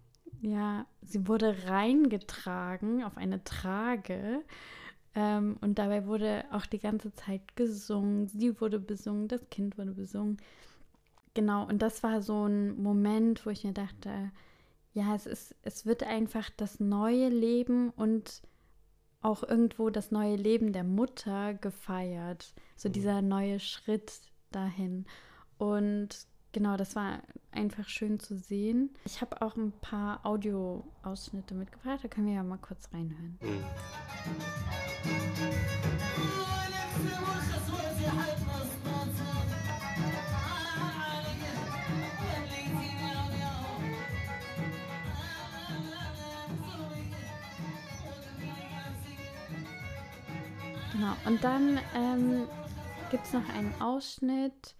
[0.42, 4.44] Ja, sie wurde reingetragen auf eine Trage.
[5.14, 8.26] Ähm, und dabei wurde auch die ganze Zeit gesungen.
[8.28, 10.38] Sie wurde besungen, das Kind wurde besungen.
[11.34, 14.30] Genau, und das war so ein Moment, wo ich mir dachte,
[14.92, 18.42] ja, es ist, es wird einfach das neue Leben und
[19.22, 22.54] auch irgendwo das neue Leben der Mutter gefeiert.
[22.76, 22.92] So Mhm.
[22.92, 24.20] dieser neue Schritt
[24.52, 25.06] dahin.
[25.58, 27.18] Und genau, das war
[27.52, 28.90] einfach schön zu sehen.
[29.04, 33.38] Ich habe auch ein paar Audioausschnitte mitgebracht, da können wir ja mal kurz reinhören.
[50.92, 52.46] Genau, und dann ähm,
[53.10, 54.76] gibt es noch einen Ausschnitt,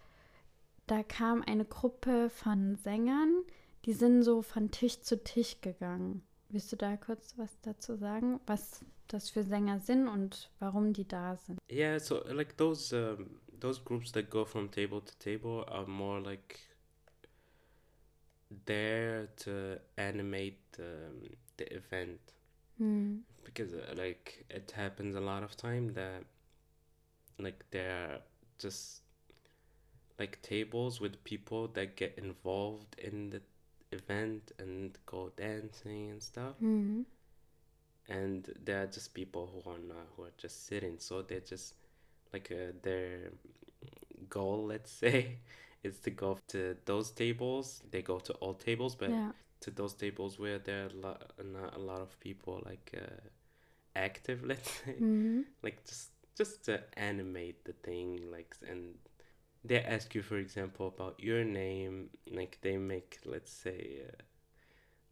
[0.86, 3.42] da kam eine Gruppe von Sängern,
[3.84, 6.22] die sind so von Tisch zu Tisch gegangen.
[6.48, 11.06] Willst du da kurz was dazu sagen, was das für Sänger sind und warum die
[11.06, 11.58] da sind?
[11.70, 16.20] Yeah, so like those um, those groups that go from table to table are more
[16.20, 16.60] like
[18.66, 21.22] there to animate um,
[21.56, 22.20] the event
[22.78, 23.22] Hm.
[23.44, 26.24] because uh, like it happens a lot of time that
[27.38, 28.20] like there are
[28.58, 29.03] just
[30.18, 33.42] like tables with people that get involved in the
[33.92, 37.04] event and go dancing and stuff Hm.
[38.08, 41.74] and there are just people who are not who are just sitting so they're just
[42.32, 43.30] like uh, their
[44.28, 45.38] goal let's say
[45.82, 49.32] is to go to those tables they go to all tables but Ja.
[49.60, 53.20] to those tables where there are a lot, not a lot of people like uh,
[53.96, 55.44] active let's say Mhm.
[55.62, 58.94] like just just to animate the thing like and
[59.66, 64.22] they ask you for example about your name like they make let's say uh,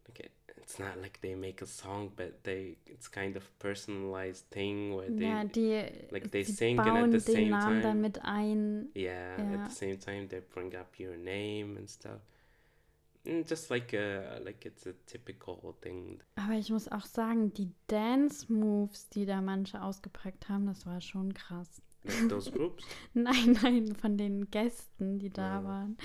[0.07, 4.45] like it- it's not like they make a song but they it's kind of personalized
[4.49, 8.89] thing where they Ja, die, like they sing and at the same Namen time- ein.
[8.95, 9.53] yeah, Yeah.
[9.55, 12.21] at the same time they bring up your name and stuff
[13.25, 17.69] and just like a like it's a typical thing Aber ich muss auch sagen, die
[17.87, 21.81] Dance-Moves, die da manche ausgepackt haben, das war schon krass.
[22.03, 25.63] Like those groups Nein, nein, von den Gästen, die da Ja.
[25.63, 25.97] waren.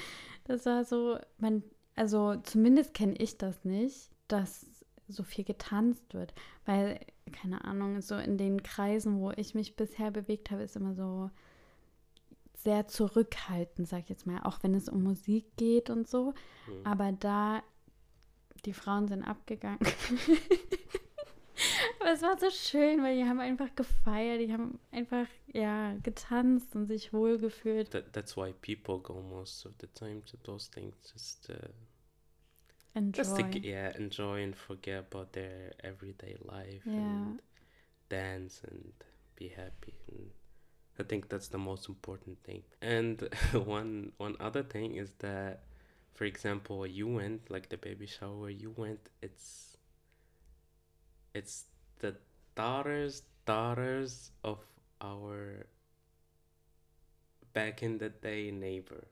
[0.45, 1.63] Das war so, man,
[1.97, 4.67] also zumindest kenne ich das nicht, dass
[5.09, 6.35] so viel getanzt wird.
[6.67, 7.01] Weil,
[7.33, 11.31] keine Ahnung, so in den Kreisen, wo ich mich bisher bewegt habe, ist immer so
[12.55, 14.41] sehr zurückhaltend, sag ich jetzt mal.
[14.43, 16.33] Auch wenn es um Musik geht und so.
[16.67, 16.85] Mm.
[16.87, 17.63] Aber da,
[18.65, 19.79] die Frauen sind abgegangen.
[22.01, 26.75] Aber es war so schön, weil die haben einfach gefeiert, die haben einfach, ja, getanzt
[26.77, 27.91] und sich wohlgefühlt.
[27.93, 31.55] that, that's why people go most of the time to those things just uh,
[32.95, 33.23] Enjoy.
[33.23, 36.97] just to yeah enjoy and forget about their everyday life Yeah.
[36.97, 37.43] and
[38.09, 38.93] dance and
[39.37, 40.31] be happy and
[40.99, 45.63] i think that's the most important thing and one one other thing is that
[46.15, 49.77] for example you went like the baby shower you went it's
[51.35, 51.65] it's
[52.01, 52.17] the
[52.55, 54.59] daughters daughters of
[55.01, 55.67] our
[57.53, 59.05] back in the day neighbor.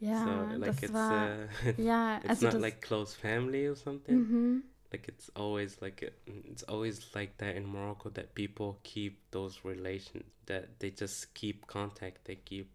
[0.00, 3.66] Yeah, so like das it's war, uh, ja, it's also not das, like close family
[3.66, 4.26] or something.
[4.26, 4.62] Mhm.
[4.92, 6.10] like it's always like a,
[6.50, 11.66] it's always like that in Morocco that people keep those relations that they just keep
[11.66, 12.70] contact they keep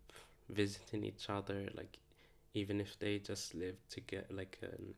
[0.50, 1.98] visiting each other like
[2.54, 4.94] even if they just live together like um,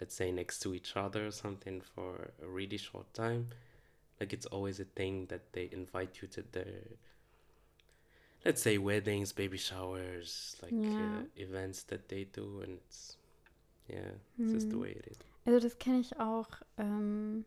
[0.00, 3.48] let's say next to each other or something for a really short time
[4.20, 6.82] like it's always a thing that they invite you to their
[8.44, 11.20] let's say weddings baby showers like Yeah.
[11.20, 13.16] uh, events that they do and it's
[13.88, 14.82] yeah it's just the Mhm.
[14.82, 16.48] way it is Also das kenne ich auch,
[16.78, 17.44] ähm,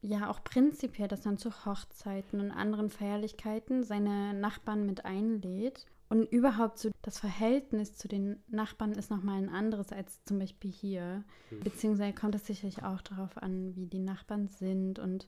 [0.00, 5.86] ja auch prinzipiell, dass man zu Hochzeiten und anderen Feierlichkeiten seine Nachbarn mit einlädt.
[6.08, 10.70] Und überhaupt so das Verhältnis zu den Nachbarn ist nochmal ein anderes als zum Beispiel
[10.72, 11.22] hier.
[11.50, 11.60] Mhm.
[11.60, 15.26] Beziehungsweise kommt es sicherlich auch darauf an, wie die Nachbarn sind und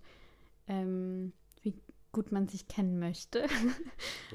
[0.68, 1.74] ähm, wie
[2.12, 3.46] gut man sich kennen möchte.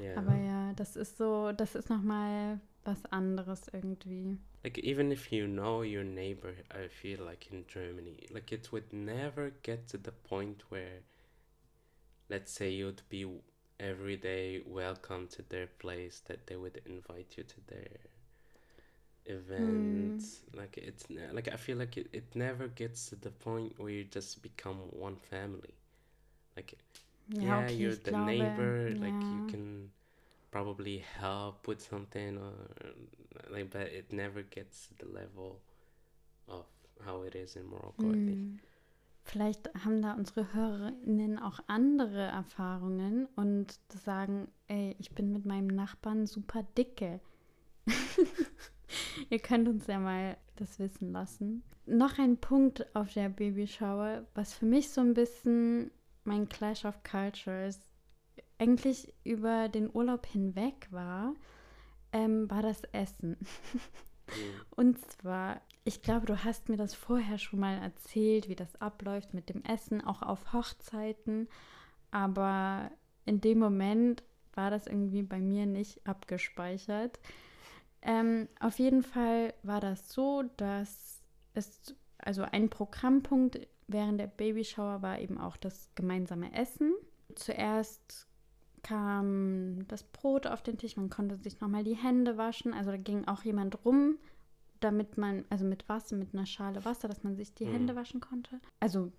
[0.00, 4.38] yeah Aber ja, das ist so, das ist nochmal was anderes irgendwie.
[4.64, 8.92] like even if you know your neighbor i feel like in germany like it would
[8.92, 11.02] never get to the point where
[12.28, 13.24] let's say you'd be
[13.78, 17.98] every day welcome to their place that they would invite you to their
[19.26, 23.72] events like it's ne- like i feel like it, it never gets to the point
[23.78, 25.74] where you just become one family
[26.56, 26.76] like
[27.28, 29.50] Ja, yeah, okay, you're the glaube, neighbor like you ja.
[29.50, 29.92] can
[30.50, 32.52] probably help with something or
[33.50, 35.62] like but it never gets to the level
[36.48, 36.66] of
[37.04, 38.28] how it is in Morocco I think.
[38.28, 38.60] Hm.
[39.24, 45.68] Vielleicht haben da unsere Hörerinnen auch andere Erfahrungen und sagen, ey, ich bin mit meinem
[45.68, 47.20] Nachbarn super dicke.
[49.30, 51.62] Ihr könnt uns ja mal das wissen lassen.
[51.86, 55.92] Noch ein Punkt auf der Babyshower, was für mich so ein bisschen
[56.24, 57.80] mein Clash of Cultures
[58.58, 61.34] eigentlich über den Urlaub hinweg war,
[62.12, 63.36] ähm, war das Essen.
[64.26, 64.70] Mm.
[64.76, 69.34] Und zwar, ich glaube, du hast mir das vorher schon mal erzählt, wie das abläuft
[69.34, 71.48] mit dem Essen, auch auf Hochzeiten.
[72.10, 72.90] Aber
[73.24, 74.22] in dem Moment
[74.54, 77.18] war das irgendwie bei mir nicht abgespeichert.
[78.02, 81.20] Ähm, auf jeden Fall war das so, dass
[81.54, 86.92] es, also ein Programmpunkt während der Babyshower war eben auch das gemeinsame Essen.
[87.34, 88.26] Zuerst
[88.82, 92.74] kam das Brot auf den Tisch, man konnte sich nochmal die Hände waschen.
[92.74, 94.18] Also da ging auch jemand rum,
[94.80, 97.72] damit man, also mit Wasser, mit einer Schale Wasser, dass man sich die Mhm.
[97.72, 98.60] Hände waschen konnte.
[98.80, 99.12] Also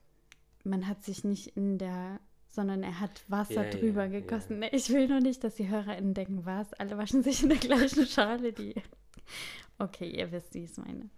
[0.66, 4.20] man hat sich nicht in der, sondern er hat Wasser Ja, ja, drüber ja.
[4.20, 4.60] gegossen.
[4.60, 6.74] Nee, Ich will nur nicht, dass die HörerInnen denken, was?
[6.74, 8.76] Alle waschen sich in der gleichen Schale, die.
[9.80, 11.10] Okay, ihr wisst, wie ich es meine.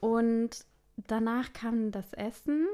[0.00, 0.64] Und
[0.96, 2.66] danach kam das Essen.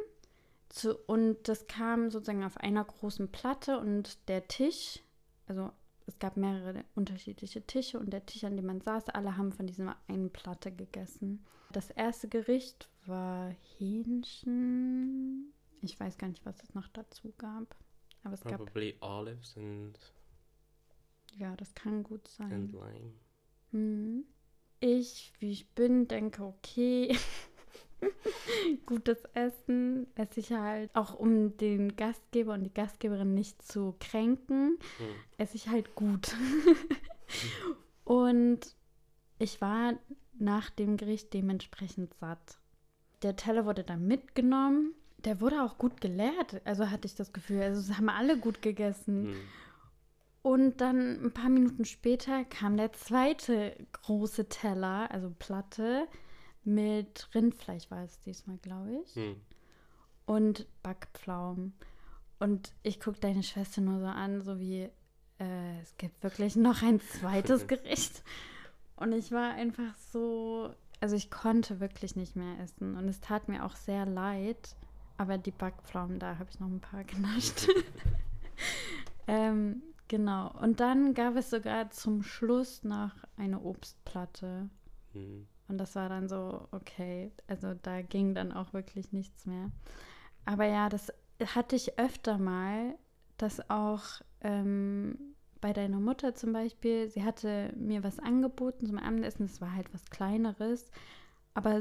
[0.68, 5.00] Zu, und das kam sozusagen auf einer großen Platte und der Tisch,
[5.48, 5.72] also
[6.06, 9.66] es gab mehrere unterschiedliche Tische und der Tisch, an dem man saß, alle haben von
[9.66, 11.44] dieser einen Platte gegessen.
[11.72, 15.52] Das erste Gericht war Hähnchen.
[15.82, 17.74] Ich weiß gar nicht, was es noch dazu gab.
[18.22, 19.98] Aber es gab, probably olives and
[21.36, 22.52] ja, das kann gut sein.
[22.52, 23.12] and lime
[23.72, 24.24] Mhm.
[24.80, 27.16] Ich, wie ich bin, denke, okay,
[28.86, 34.78] gutes Essen esse ich halt, auch um den Gastgeber und die Gastgeberin nicht zu kränken,
[35.38, 36.34] esse ich halt gut.
[38.04, 38.60] und
[39.38, 39.98] ich war
[40.38, 42.58] nach dem Gericht dementsprechend satt.
[43.22, 44.94] Der Teller wurde dann mitgenommen.
[45.18, 47.60] Der wurde auch gut geleert, also hatte ich das Gefühl.
[47.60, 49.32] Also es haben alle gut gegessen.
[49.32, 49.34] Mm.
[50.42, 56.06] Und dann ein paar Minuten später kam der zweite große Teller, also Platte,
[56.64, 59.40] mit Rindfleisch war es diesmal, glaube ich, Mm.
[60.26, 61.72] und Backpflaumen.
[62.38, 64.88] Und ich gucke deine Schwester nur so an, so wie,
[65.38, 68.22] äh, es gibt wirklich noch ein zweites Gericht.
[68.96, 72.96] Und ich war einfach so, also ich konnte wirklich nicht mehr essen.
[72.96, 74.76] Und es tat mir auch sehr leid.
[75.16, 77.68] Aber die Backpflaumen, da habe ich noch ein paar genascht.
[79.26, 80.50] ähm, genau.
[80.60, 84.70] Und dann gab es sogar zum Schluss noch eine Obstplatte.
[85.12, 85.42] Mm.
[85.70, 89.70] Und das war dann so, okay, also da ging dann auch wirklich nichts mehr.
[90.44, 91.12] Aber ja, das
[91.54, 92.96] hatte ich öfter mal,
[93.38, 94.02] dass auch
[94.40, 95.16] ähm,
[95.60, 99.94] bei deiner Mutter zum Beispiel, sie hatte mir was angeboten zum Abendessen, das war halt
[99.94, 100.90] was Kleineres.
[101.54, 101.80] Aber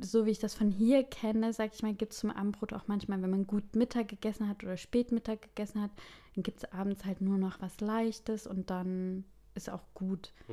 [0.00, 2.88] so wie ich das von hier kenne, sag ich mal, gibt es zum Abendbrot auch
[2.88, 5.92] manchmal, wenn man gut Mittag gegessen hat oder spät Mittag gegessen hat,
[6.34, 10.32] dann gibt es abends halt nur noch was Leichtes und dann ist auch gut.
[10.48, 10.52] Mm.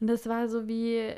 [0.00, 1.14] Und das war so wie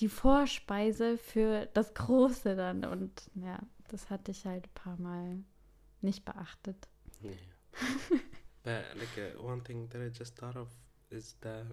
[0.00, 2.84] die Vorspeise für das Große dann.
[2.84, 5.42] Und ja, das hatte ich halt ein paar Mal
[6.00, 6.88] nicht beachtet.
[7.22, 7.32] Yeah.
[8.62, 10.68] but like uh, one thing that I just thought of
[11.10, 11.64] is that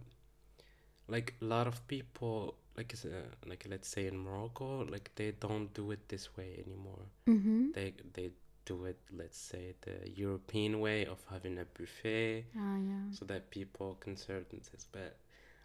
[1.07, 5.73] like a lot of people like uh, like let's say in Morocco, like they don't
[5.73, 7.05] do it this way anymore.
[7.27, 7.73] Mhm.
[7.73, 8.31] They they
[8.65, 13.11] do it, let's say, the European way of having a buffet Ah, ja.
[13.11, 14.87] so that people can serve themselves.
[14.91, 15.17] But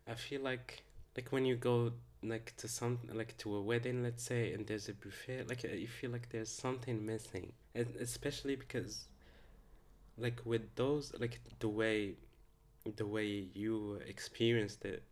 [0.07, 0.83] I feel like
[1.17, 1.93] like when you go
[2.23, 5.75] like to some like to a wedding, let's say, and there's a buffet, like uh,
[5.75, 9.09] you feel like there's something missing, and especially because
[10.19, 12.15] like with those like the way
[12.97, 15.03] the way you experienced it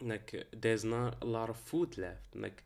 [0.00, 2.64] like uh, there's not a lot of food left like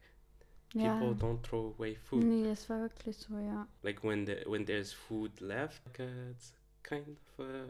[0.74, 0.82] Ja.
[0.82, 3.66] people don't throw away food Nee, war wirklich so, ja.
[3.82, 6.52] like when the when there's food left like, uh, it's
[6.82, 7.68] kind of a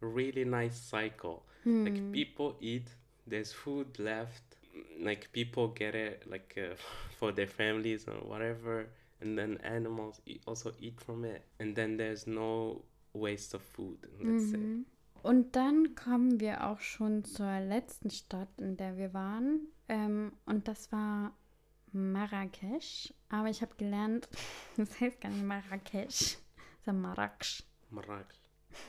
[0.00, 1.42] really nice cycle
[1.84, 2.12] like Hm.
[2.12, 2.88] people eat
[3.26, 4.42] there's food left
[5.00, 6.74] like people get it like uh,
[7.18, 8.86] for their families or whatever
[9.20, 12.82] and then animals eat, also eat from it and then there's no
[13.14, 14.86] waste of food let's say Mhm.
[15.22, 19.66] Und dann kommen wir auch schon zur letzten Stadt, in der wir waren.
[19.88, 21.36] Ähm, und das war
[21.90, 23.12] Marrakesch.
[23.28, 24.28] Aber ich habe gelernt,
[24.76, 26.36] das heißt gar nicht Marrakesch,
[26.84, 27.64] sondern Marrakesch.
[27.90, 28.38] Marrakesh.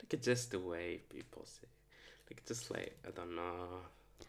[0.00, 1.66] like it's just the way people say.
[2.34, 3.80] Like just like I don't know.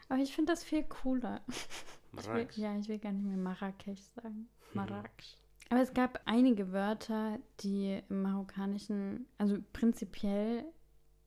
[0.09, 1.41] Aber ich finde das viel cooler.
[2.11, 2.57] Marrakesh.
[2.57, 4.47] ja, ich will gar nicht mehr Marrakesch sagen.
[4.71, 4.75] Mhm.
[4.75, 5.35] Marrakesch.
[5.69, 10.63] Aber es gab einige Wörter, die im Marokkanischen, also prinzipiell,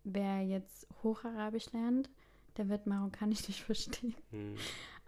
[0.04, 2.08] wer jetzt Hocharabisch lernt,
[2.56, 4.14] der wird Marokkanisch nicht verstehen.
[4.30, 4.54] Mm.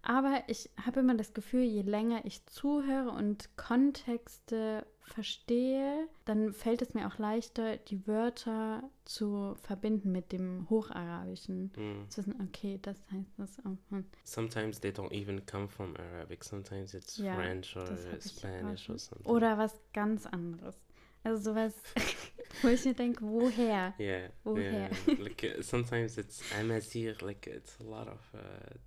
[0.03, 6.83] Aber ich habe immer das Gefühl, je länger ich zuhöre und Kontexte verstehe, dann fällt
[6.83, 11.73] es mir auch leichter, die Wörter zu verbinden mit dem Hocharabischen.
[11.77, 12.09] Mm.
[12.09, 13.77] Zu wissen, okay, das heißt das auch.
[13.91, 14.05] Hm.
[14.25, 16.45] Sometimes they don't even come from Arabic.
[16.45, 17.87] Sometimes it's Ja, French or
[18.21, 19.27] Spanish or something.
[19.27, 20.77] Oder was ganz anderes.
[21.23, 21.75] Also sowas,
[22.63, 23.95] wo ich mir denke, woher?
[23.99, 24.91] yeah, woher?
[25.07, 25.15] yeah.
[25.19, 27.21] like uh, sometimes it's Amazigh.
[27.21, 28.39] Like it's a lot of uh,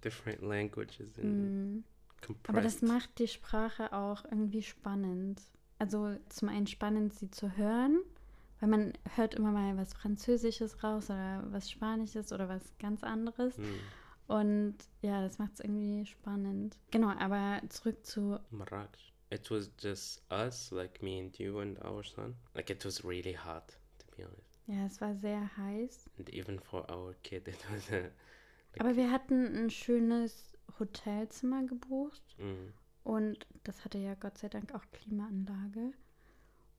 [0.01, 1.83] different languages in Mm.
[2.47, 5.41] Aber das macht die Sprache auch irgendwie spannend.
[5.77, 7.99] Also zum einen spannend, sie zu hören,
[8.59, 13.57] weil man hört immer mal was Französisches raus oder was Spanisches oder was ganz anderes.
[13.57, 13.63] Mm.
[14.27, 16.77] Und ja, das macht es irgendwie spannend.
[16.91, 19.12] Genau, aber zurück zu, Marrakesh.
[19.33, 22.35] It was just us, like me and you and our son.
[22.53, 23.67] Like it was really hot,
[23.99, 24.59] to be honest.
[24.67, 26.09] ja, es war sehr heiß.
[26.19, 27.89] And even for our kid, it was.
[27.89, 28.09] Uh,
[28.79, 32.21] Aber wir hatten ein schönes Hotelzimmer gebucht.
[32.37, 32.73] mm,
[33.03, 35.93] Und das hatte ja Gott sei Dank auch Klimaanlage.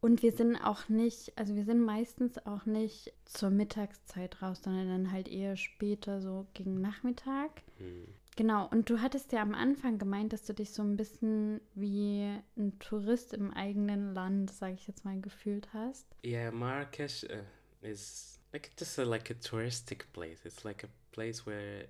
[0.00, 4.86] Und wir sind auch nicht, also wir sind meistens auch nicht zur Mittagszeit raus, sondern
[4.88, 7.62] dann halt eher später, so gegen Nachmittag.
[7.78, 8.04] mm.
[8.36, 12.36] Genau, und du hattest ja am Anfang gemeint, dass du dich so ein bisschen wie
[12.56, 16.06] ein Tourist im eigenen Land, sage ich jetzt mal, gefühlt hast.
[16.24, 17.44] Yeah, Marrakesh uh,
[17.82, 20.44] is like just a, like a touristic place.
[20.44, 21.86] It's like a place where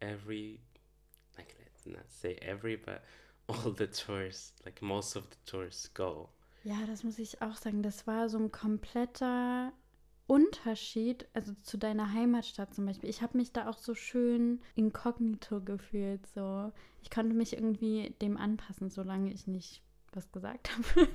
[0.00, 0.60] every,
[1.38, 3.02] like let's not say every, but
[3.48, 6.28] all the tourists, like most of the tourists go.
[6.64, 7.82] Ja, das muss ich auch sagen.
[7.82, 9.72] Das war so ein kompletter
[10.26, 13.08] Unterschied, also zu deiner Heimatstadt zum Beispiel.
[13.08, 16.26] Ich habe mich da auch so schön inkognito gefühlt.
[16.34, 16.72] So,
[17.02, 21.08] ich konnte mich irgendwie dem anpassen, solange ich nicht was gesagt habe.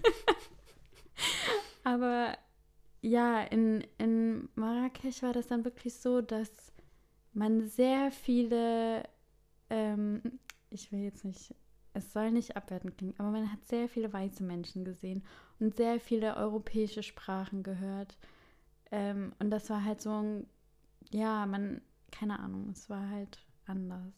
[1.84, 2.38] Aber
[3.02, 6.72] ja, in, in Marrakesch war das dann wirklich so, dass
[7.34, 9.04] man sehr viele,
[9.70, 10.22] ähm,
[10.70, 11.56] ich will jetzt nicht,
[11.94, 15.24] es soll nicht abwertend klingen, aber man hat sehr viele weiße Menschen gesehen
[15.60, 18.18] und sehr viele europäische Sprachen gehört.
[18.92, 20.48] Ähm, und das war halt so ein,
[21.12, 21.82] ja, man,
[22.12, 24.14] keine Ahnung, es war halt anders.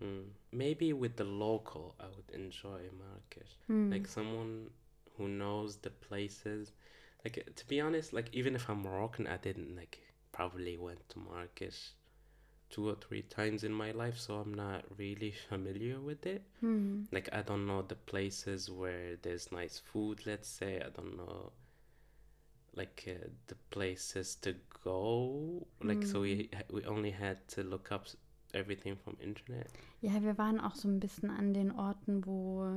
[0.00, 0.32] Hmm.
[0.50, 3.58] Maybe with the local, I would enjoy Marrakesh.
[3.66, 3.90] Hm.
[3.90, 4.70] Like someone
[5.16, 6.72] who knows the places.
[7.24, 9.98] Like to be honest, like even if I'm Moroccan, I didn't like
[10.32, 11.92] probably went to Marrakesh
[12.70, 16.42] two or three times in my life, so I'm not really familiar with it.
[16.60, 17.08] Hm.
[17.12, 20.26] Like I don't know the places where there's nice food.
[20.26, 21.52] Let's say I don't know
[22.76, 25.66] like uh, the places to go.
[25.80, 28.06] Like so we we only had to look up
[28.52, 29.68] everything from internet.
[30.00, 32.68] Ja, wir waren auch so ein bisschen an den Orten, wo,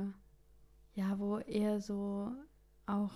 [0.94, 2.32] ja, wo eher so
[2.86, 3.12] auch,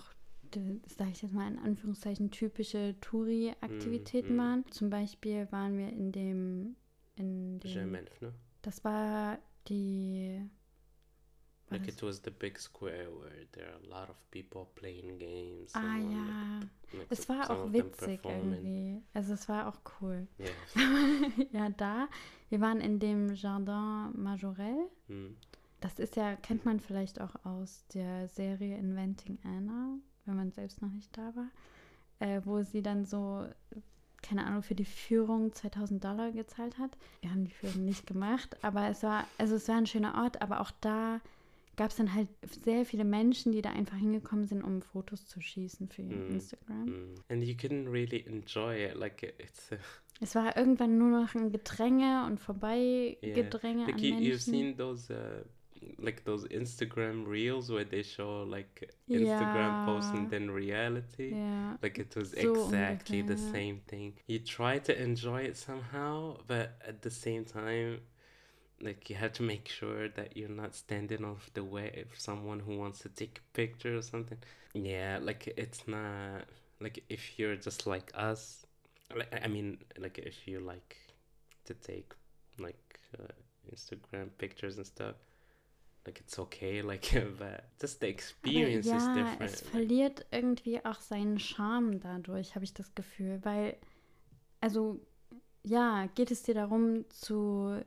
[0.87, 4.39] sage ich jetzt mal in Anführungszeichen, typische Touri-Aktivitäten Mhm, mhm.
[4.39, 4.71] waren.
[4.71, 6.75] Zum Beispiel waren wir in dem,
[7.15, 8.31] in dem, no?
[8.61, 10.41] das war die,
[11.73, 15.71] Like it was the big square where there are a lot of people playing games.
[15.73, 19.01] ah and, like, ja, like es war auch witzig irgendwie.
[19.13, 20.27] Also es war auch cool.
[20.39, 21.47] Yeah.
[21.51, 22.07] ja, da,
[22.49, 24.89] wir waren in dem Jardin Majorel.
[25.07, 25.35] Mm.
[25.81, 30.81] Das ist ja, kennt man vielleicht auch aus der Serie Inventing Anna, wenn man selbst
[30.81, 31.49] noch nicht da war,
[32.19, 33.45] äh, wo sie dann so
[34.23, 36.97] keine Ahnung, für die Führung 2000 Dollar gezahlt hat.
[37.21, 40.41] Wir haben die Führung nicht gemacht, aber es war, also es war ein schöner Ort,
[40.41, 41.19] aber auch da
[41.75, 42.27] gab es dann halt
[42.63, 46.31] sehr viele Menschen, die da einfach hingekommen sind, um Fotos zu schießen für ihr Mm.
[46.35, 46.85] Instagram.
[46.85, 47.15] Mm.
[47.29, 48.95] And you couldn't really enjoy it.
[48.95, 49.77] Like it- it's uh,
[50.21, 52.45] Es war irgendwann nur noch ein Gedränge und Yeah.
[52.45, 54.39] Vorbeigedränge like an you, you've Menschen.
[54.53, 55.43] seen those uh,
[55.97, 60.19] like those Instagram reels where they show like Instagram posts Ja.
[60.19, 61.31] and then reality.
[61.31, 63.51] Ja, Like it was So exactly the ungefähr, ja.
[63.51, 64.13] same thing.
[64.27, 67.99] You try to enjoy it somehow, but at the same time,
[68.81, 72.59] like you have to make sure that you're not standing off the way of someone
[72.59, 74.37] who wants to take a picture or something.
[74.73, 76.45] Yeah, like it's not
[76.79, 78.65] like if you're just like us.
[79.15, 80.97] Like I mean, like if you like
[81.65, 82.13] to take
[82.59, 83.31] like uh,
[83.71, 85.15] Instagram pictures and stuff.
[86.05, 87.09] Like it's okay, like
[87.39, 89.53] but just the experience is ja, different.
[89.53, 93.77] es verliert irgendwie auch seinen Charme dadurch, habe ich das Gefühl, weil,
[94.59, 94.99] also,
[95.63, 97.81] ja, geht es dir darum, zu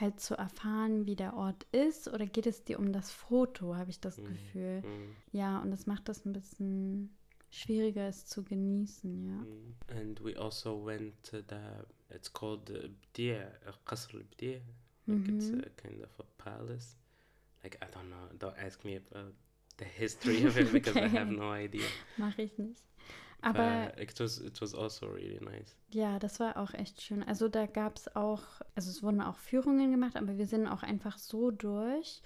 [0.00, 3.90] halt zu erfahren, wie der Ort ist, oder geht es dir um das Foto, habe
[3.90, 4.24] ich das Mhm.
[4.24, 4.82] Gefühl.
[4.82, 5.16] Mm.
[5.32, 7.16] Ja, und das macht das ein bisschen
[7.50, 9.32] schwieriger, es zu genießen, ja.
[9.42, 9.74] Mm.
[9.88, 14.60] And we also went to the, it's called the Bdia, uh, Qasr al-Bdia.
[15.06, 15.60] Like it's Mhm.
[15.64, 16.96] a kind of a palace.
[17.62, 19.34] Like, I don't know, don't ask me about
[19.78, 21.36] the history of it because I have Okay.
[21.36, 21.86] no idea.
[22.16, 22.82] Mache ich nicht.
[23.42, 25.76] Aber but it was, it was also really nice.
[25.92, 27.22] Ja, das war auch echt schön.
[27.22, 28.42] Also da gab es auch,
[28.74, 32.22] also es wurden auch Führungen gemacht, aber wir sind auch einfach so durch.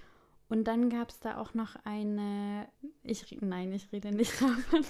[0.48, 2.68] Und dann gab es da auch noch eine,
[3.02, 4.84] ich, nein, ich rede nicht davon.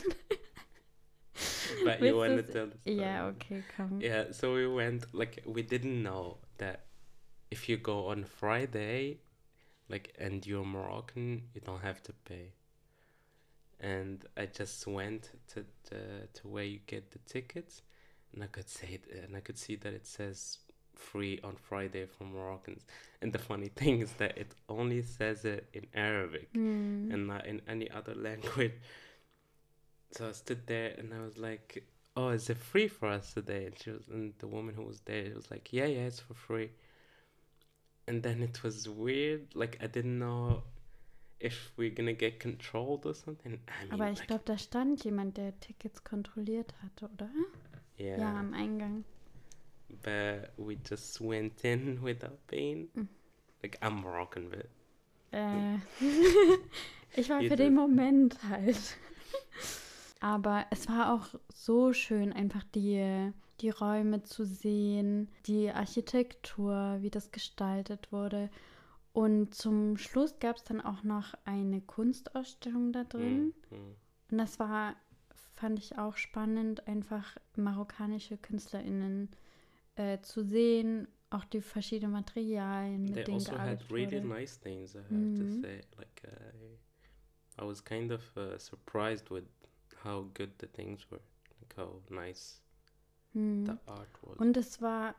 [1.84, 2.96] But you want to tell the story?
[2.96, 4.00] Ja, okay, komm.
[4.00, 6.86] Yeah, so we went, like, we didn't know that
[7.50, 9.20] if you go on Friday,
[9.88, 12.52] like, and you're Moroccan, you don't have to pay.
[13.84, 16.02] And I just went to the
[16.38, 17.82] to where you get the tickets,
[18.32, 20.58] and I could say it, and I could see that it says
[20.96, 22.84] free on Friday for Moroccans.
[23.22, 27.10] And the funny thing is that it only says it in Arabic Hm.
[27.12, 28.74] and not in any other language.
[30.12, 31.84] So I stood there and I was like,
[32.16, 35.00] "Oh, is it free for us today?" And she was, and the woman who was
[35.02, 36.70] there was like, "Yeah, yeah, it's for free."
[38.06, 39.54] And then it was weird.
[39.54, 40.62] Like I didn't know
[41.44, 43.60] if we're gonna get controlled or something.
[43.68, 47.30] I mean, Aber ich like, glaube, da stand jemand, der Tickets kontrolliert hatte, oder?
[47.98, 49.04] yeah, Ja, am Eingang.
[50.02, 52.88] but we just went in without paying.
[52.96, 53.08] Mm.
[53.62, 54.68] Like I'm Moroccan, but
[55.32, 55.78] Äh,
[57.16, 58.78] ich war für den Moment halt.
[60.20, 63.30] Aber es war auch so schön, einfach die,
[63.60, 68.50] die Räume zu sehen, die Architektur, wie das gestaltet wurde.
[69.14, 73.54] Und zum Schluss gab es dann auch noch eine Kunstausstellung da drin.
[73.70, 73.94] mm.
[74.30, 74.96] Und das war,
[75.56, 79.30] fand ich auch spannend, einfach marokkanische KünstlerInnen
[79.96, 84.28] äh, zu sehen, auch die verschiedenen Materialien, mit they denen also had gearbeitet really wurde.
[84.28, 85.36] nice things i have Mhm.
[85.36, 89.44] to say like uh, i was kind of uh, surprised with
[90.04, 91.20] how good the things were
[91.60, 92.60] like how nice
[93.34, 93.64] Hm.
[93.66, 95.14] the art was Und es war,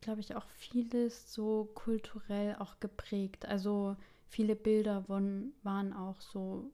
[0.00, 3.46] glaube ich, auch vieles so kulturell auch geprägt.
[3.46, 3.96] Also
[4.28, 6.70] viele Bilder wurden, waren auch so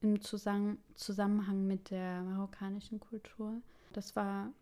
[0.00, 3.60] im Zusammen Zusammenhang mit der marokkanischen Kultur.
[3.92, 4.52] Das war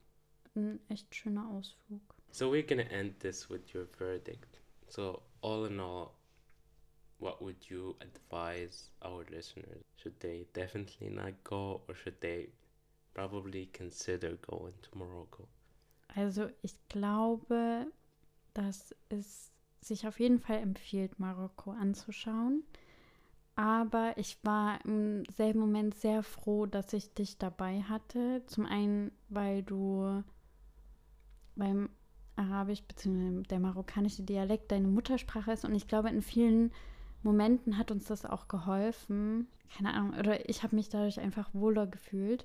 [0.54, 2.00] ein echt schöner Ausflug.
[2.30, 6.10] so we're gonna end this with your verdict so all in all
[7.18, 12.52] what would you advise our listeners should they definitely not go or should they
[13.14, 15.46] probably consider going to morocco
[16.16, 17.86] Also ich glaube,
[18.54, 22.64] dass es sich auf jeden Fall empfiehlt, Marokko anzuschauen.
[23.56, 28.42] Aber ich war im selben Moment sehr froh, dass ich dich dabei hatte.
[28.46, 30.24] Zum einen, weil du
[31.54, 31.88] beim
[32.36, 33.42] Arabisch bzw.
[33.42, 35.64] der marokkanische Dialekt deine Muttersprache ist.
[35.64, 36.72] Und ich glaube, in vielen
[37.22, 39.46] Momenten hat uns das auch geholfen.
[39.76, 42.44] Keine Ahnung, oder ich habe mich dadurch einfach wohler gefühlt.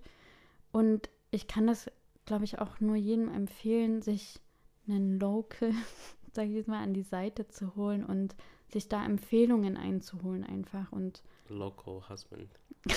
[0.71, 1.91] Und ich kann das,
[2.25, 4.39] glaube ich, auch nur jedem empfehlen, sich
[4.89, 5.73] einen Local,
[6.33, 8.35] sage ich jetzt mal, an die Seite zu holen und
[8.71, 10.91] sich da Empfehlungen einzuholen einfach.
[10.91, 12.47] Und local husband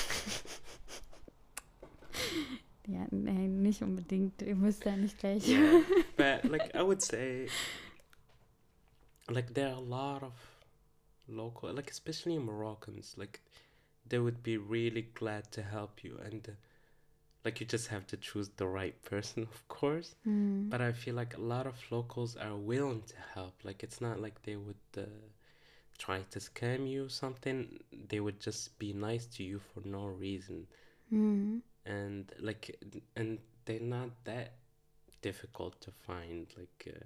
[2.86, 4.42] ja, nee, nicht unbedingt.
[4.42, 5.48] Ihr müsst ja nicht gleich.
[5.48, 5.80] yeah
[6.16, 7.48] but like i would say
[9.28, 10.32] like there are a lot of
[11.28, 13.40] local like especially moroccans like
[14.08, 16.52] they would be really glad to help you and uh,
[17.44, 20.70] like you just have to choose the right person of course Hm.
[20.70, 24.20] but i feel like a lot of locals are willing to help like it's not
[24.20, 25.02] like they would uh,
[25.98, 27.78] try to scam you or something
[28.08, 30.66] they would just be nice to you for no reason
[31.10, 31.62] Hm.
[31.86, 32.76] and like
[33.16, 34.54] and they're not that
[35.22, 36.46] difficult to find.
[36.56, 37.04] Like uh,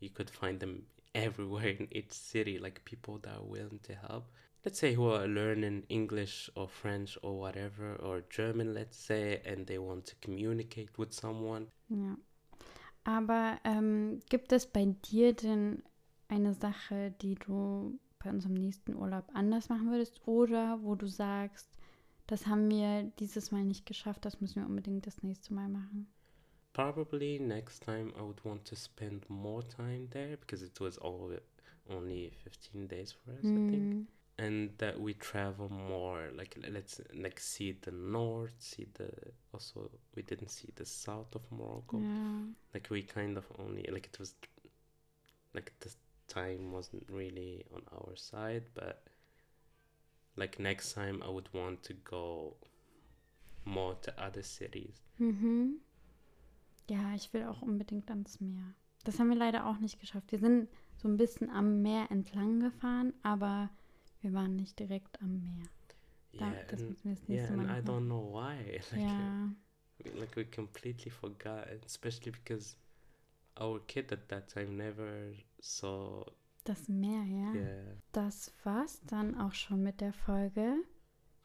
[0.00, 2.58] you could find them everywhere in each city.
[2.58, 4.30] Like people that are willing to help.
[4.64, 9.66] Let's say who are learning English or French or whatever or German, let's say, and
[9.66, 11.66] they want to communicate with someone.
[11.88, 12.16] Ja.
[13.04, 15.82] Aber ähm, gibt es bei dir denn
[16.28, 21.68] eine Sache, die du bei unserem nächsten Urlaub anders machen würdest oder wo du sagst,
[22.26, 26.08] das haben wir dieses Mal nicht geschafft, das müssen wir unbedingt das nächste Mal machen?
[26.72, 31.38] Probably next time I would want to spend more time there because it was all
[31.90, 34.08] only 15 days for us, I think.
[34.36, 39.08] And that we travel more, like let's like see the north, see the
[39.52, 42.00] also we didn't see the south of Morocco.
[42.00, 42.42] ja.
[42.72, 44.34] Like we kind of only like it was
[45.52, 45.90] like the
[46.26, 49.04] time wasn't really on our side, but
[50.36, 52.56] like next time I would want to go
[53.64, 55.00] more to other cities.
[55.18, 55.80] Mhm.
[56.90, 58.74] Ja, ich will auch unbedingt ans Meer.
[59.04, 60.32] Das haben wir leider auch nicht geschafft.
[60.32, 63.70] Wir sind so ein bisschen am Meer entlang gefahren, aber
[64.24, 65.66] wir waren nicht direkt am Meer.
[66.32, 68.32] Da, Yeah, das and, müssen wir das yeah, nächste and Mal I noch don't know
[68.32, 68.80] why.
[68.92, 69.50] Like, Ja,
[69.98, 72.76] we- like we completely forgot, and especially because
[73.60, 76.24] our kid at that time never saw.
[76.64, 77.52] das Meer, ja.
[77.54, 80.74] Yeah, Das war's dann auch schon mit der Folge.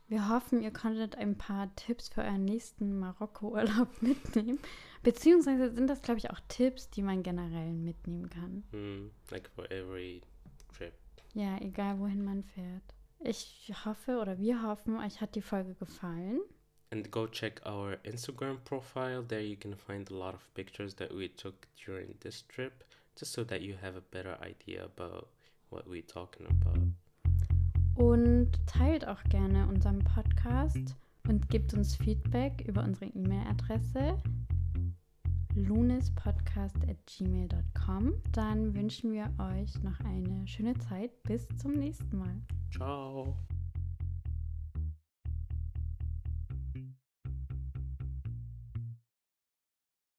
[0.07, 4.57] Wir hoffen, ihr konntet ein paar Tipps für euren nächsten Marokko-Urlaub mitnehmen.
[5.03, 8.63] Beziehungsweise sind das, glaube ich, auch Tipps, die man generell mitnehmen kann.
[8.71, 10.23] mm, like for every.
[11.39, 12.83] Ja, egal wohin man fährt.
[13.21, 16.41] Ich hoffe oder wir hoffen, euch hat die Folge gefallen.
[16.91, 19.25] And go check our Instagram profile.
[19.25, 22.83] There you can find a lot of pictures that we took during this trip,
[23.17, 25.27] just so that you have a better idea about
[25.69, 26.91] what we're talking about.
[27.95, 30.97] Und teilt auch gerne unseren Podcast
[31.29, 34.21] und gebt uns Feedback über unsere E-Mail-Adresse
[35.56, 38.14] lunespodcast.gmail.com.
[38.32, 41.24] Dann wünschen wir euch noch eine schöne Zeit.
[41.24, 42.41] Bis zum nächsten Mal.
[42.72, 43.36] Ciao.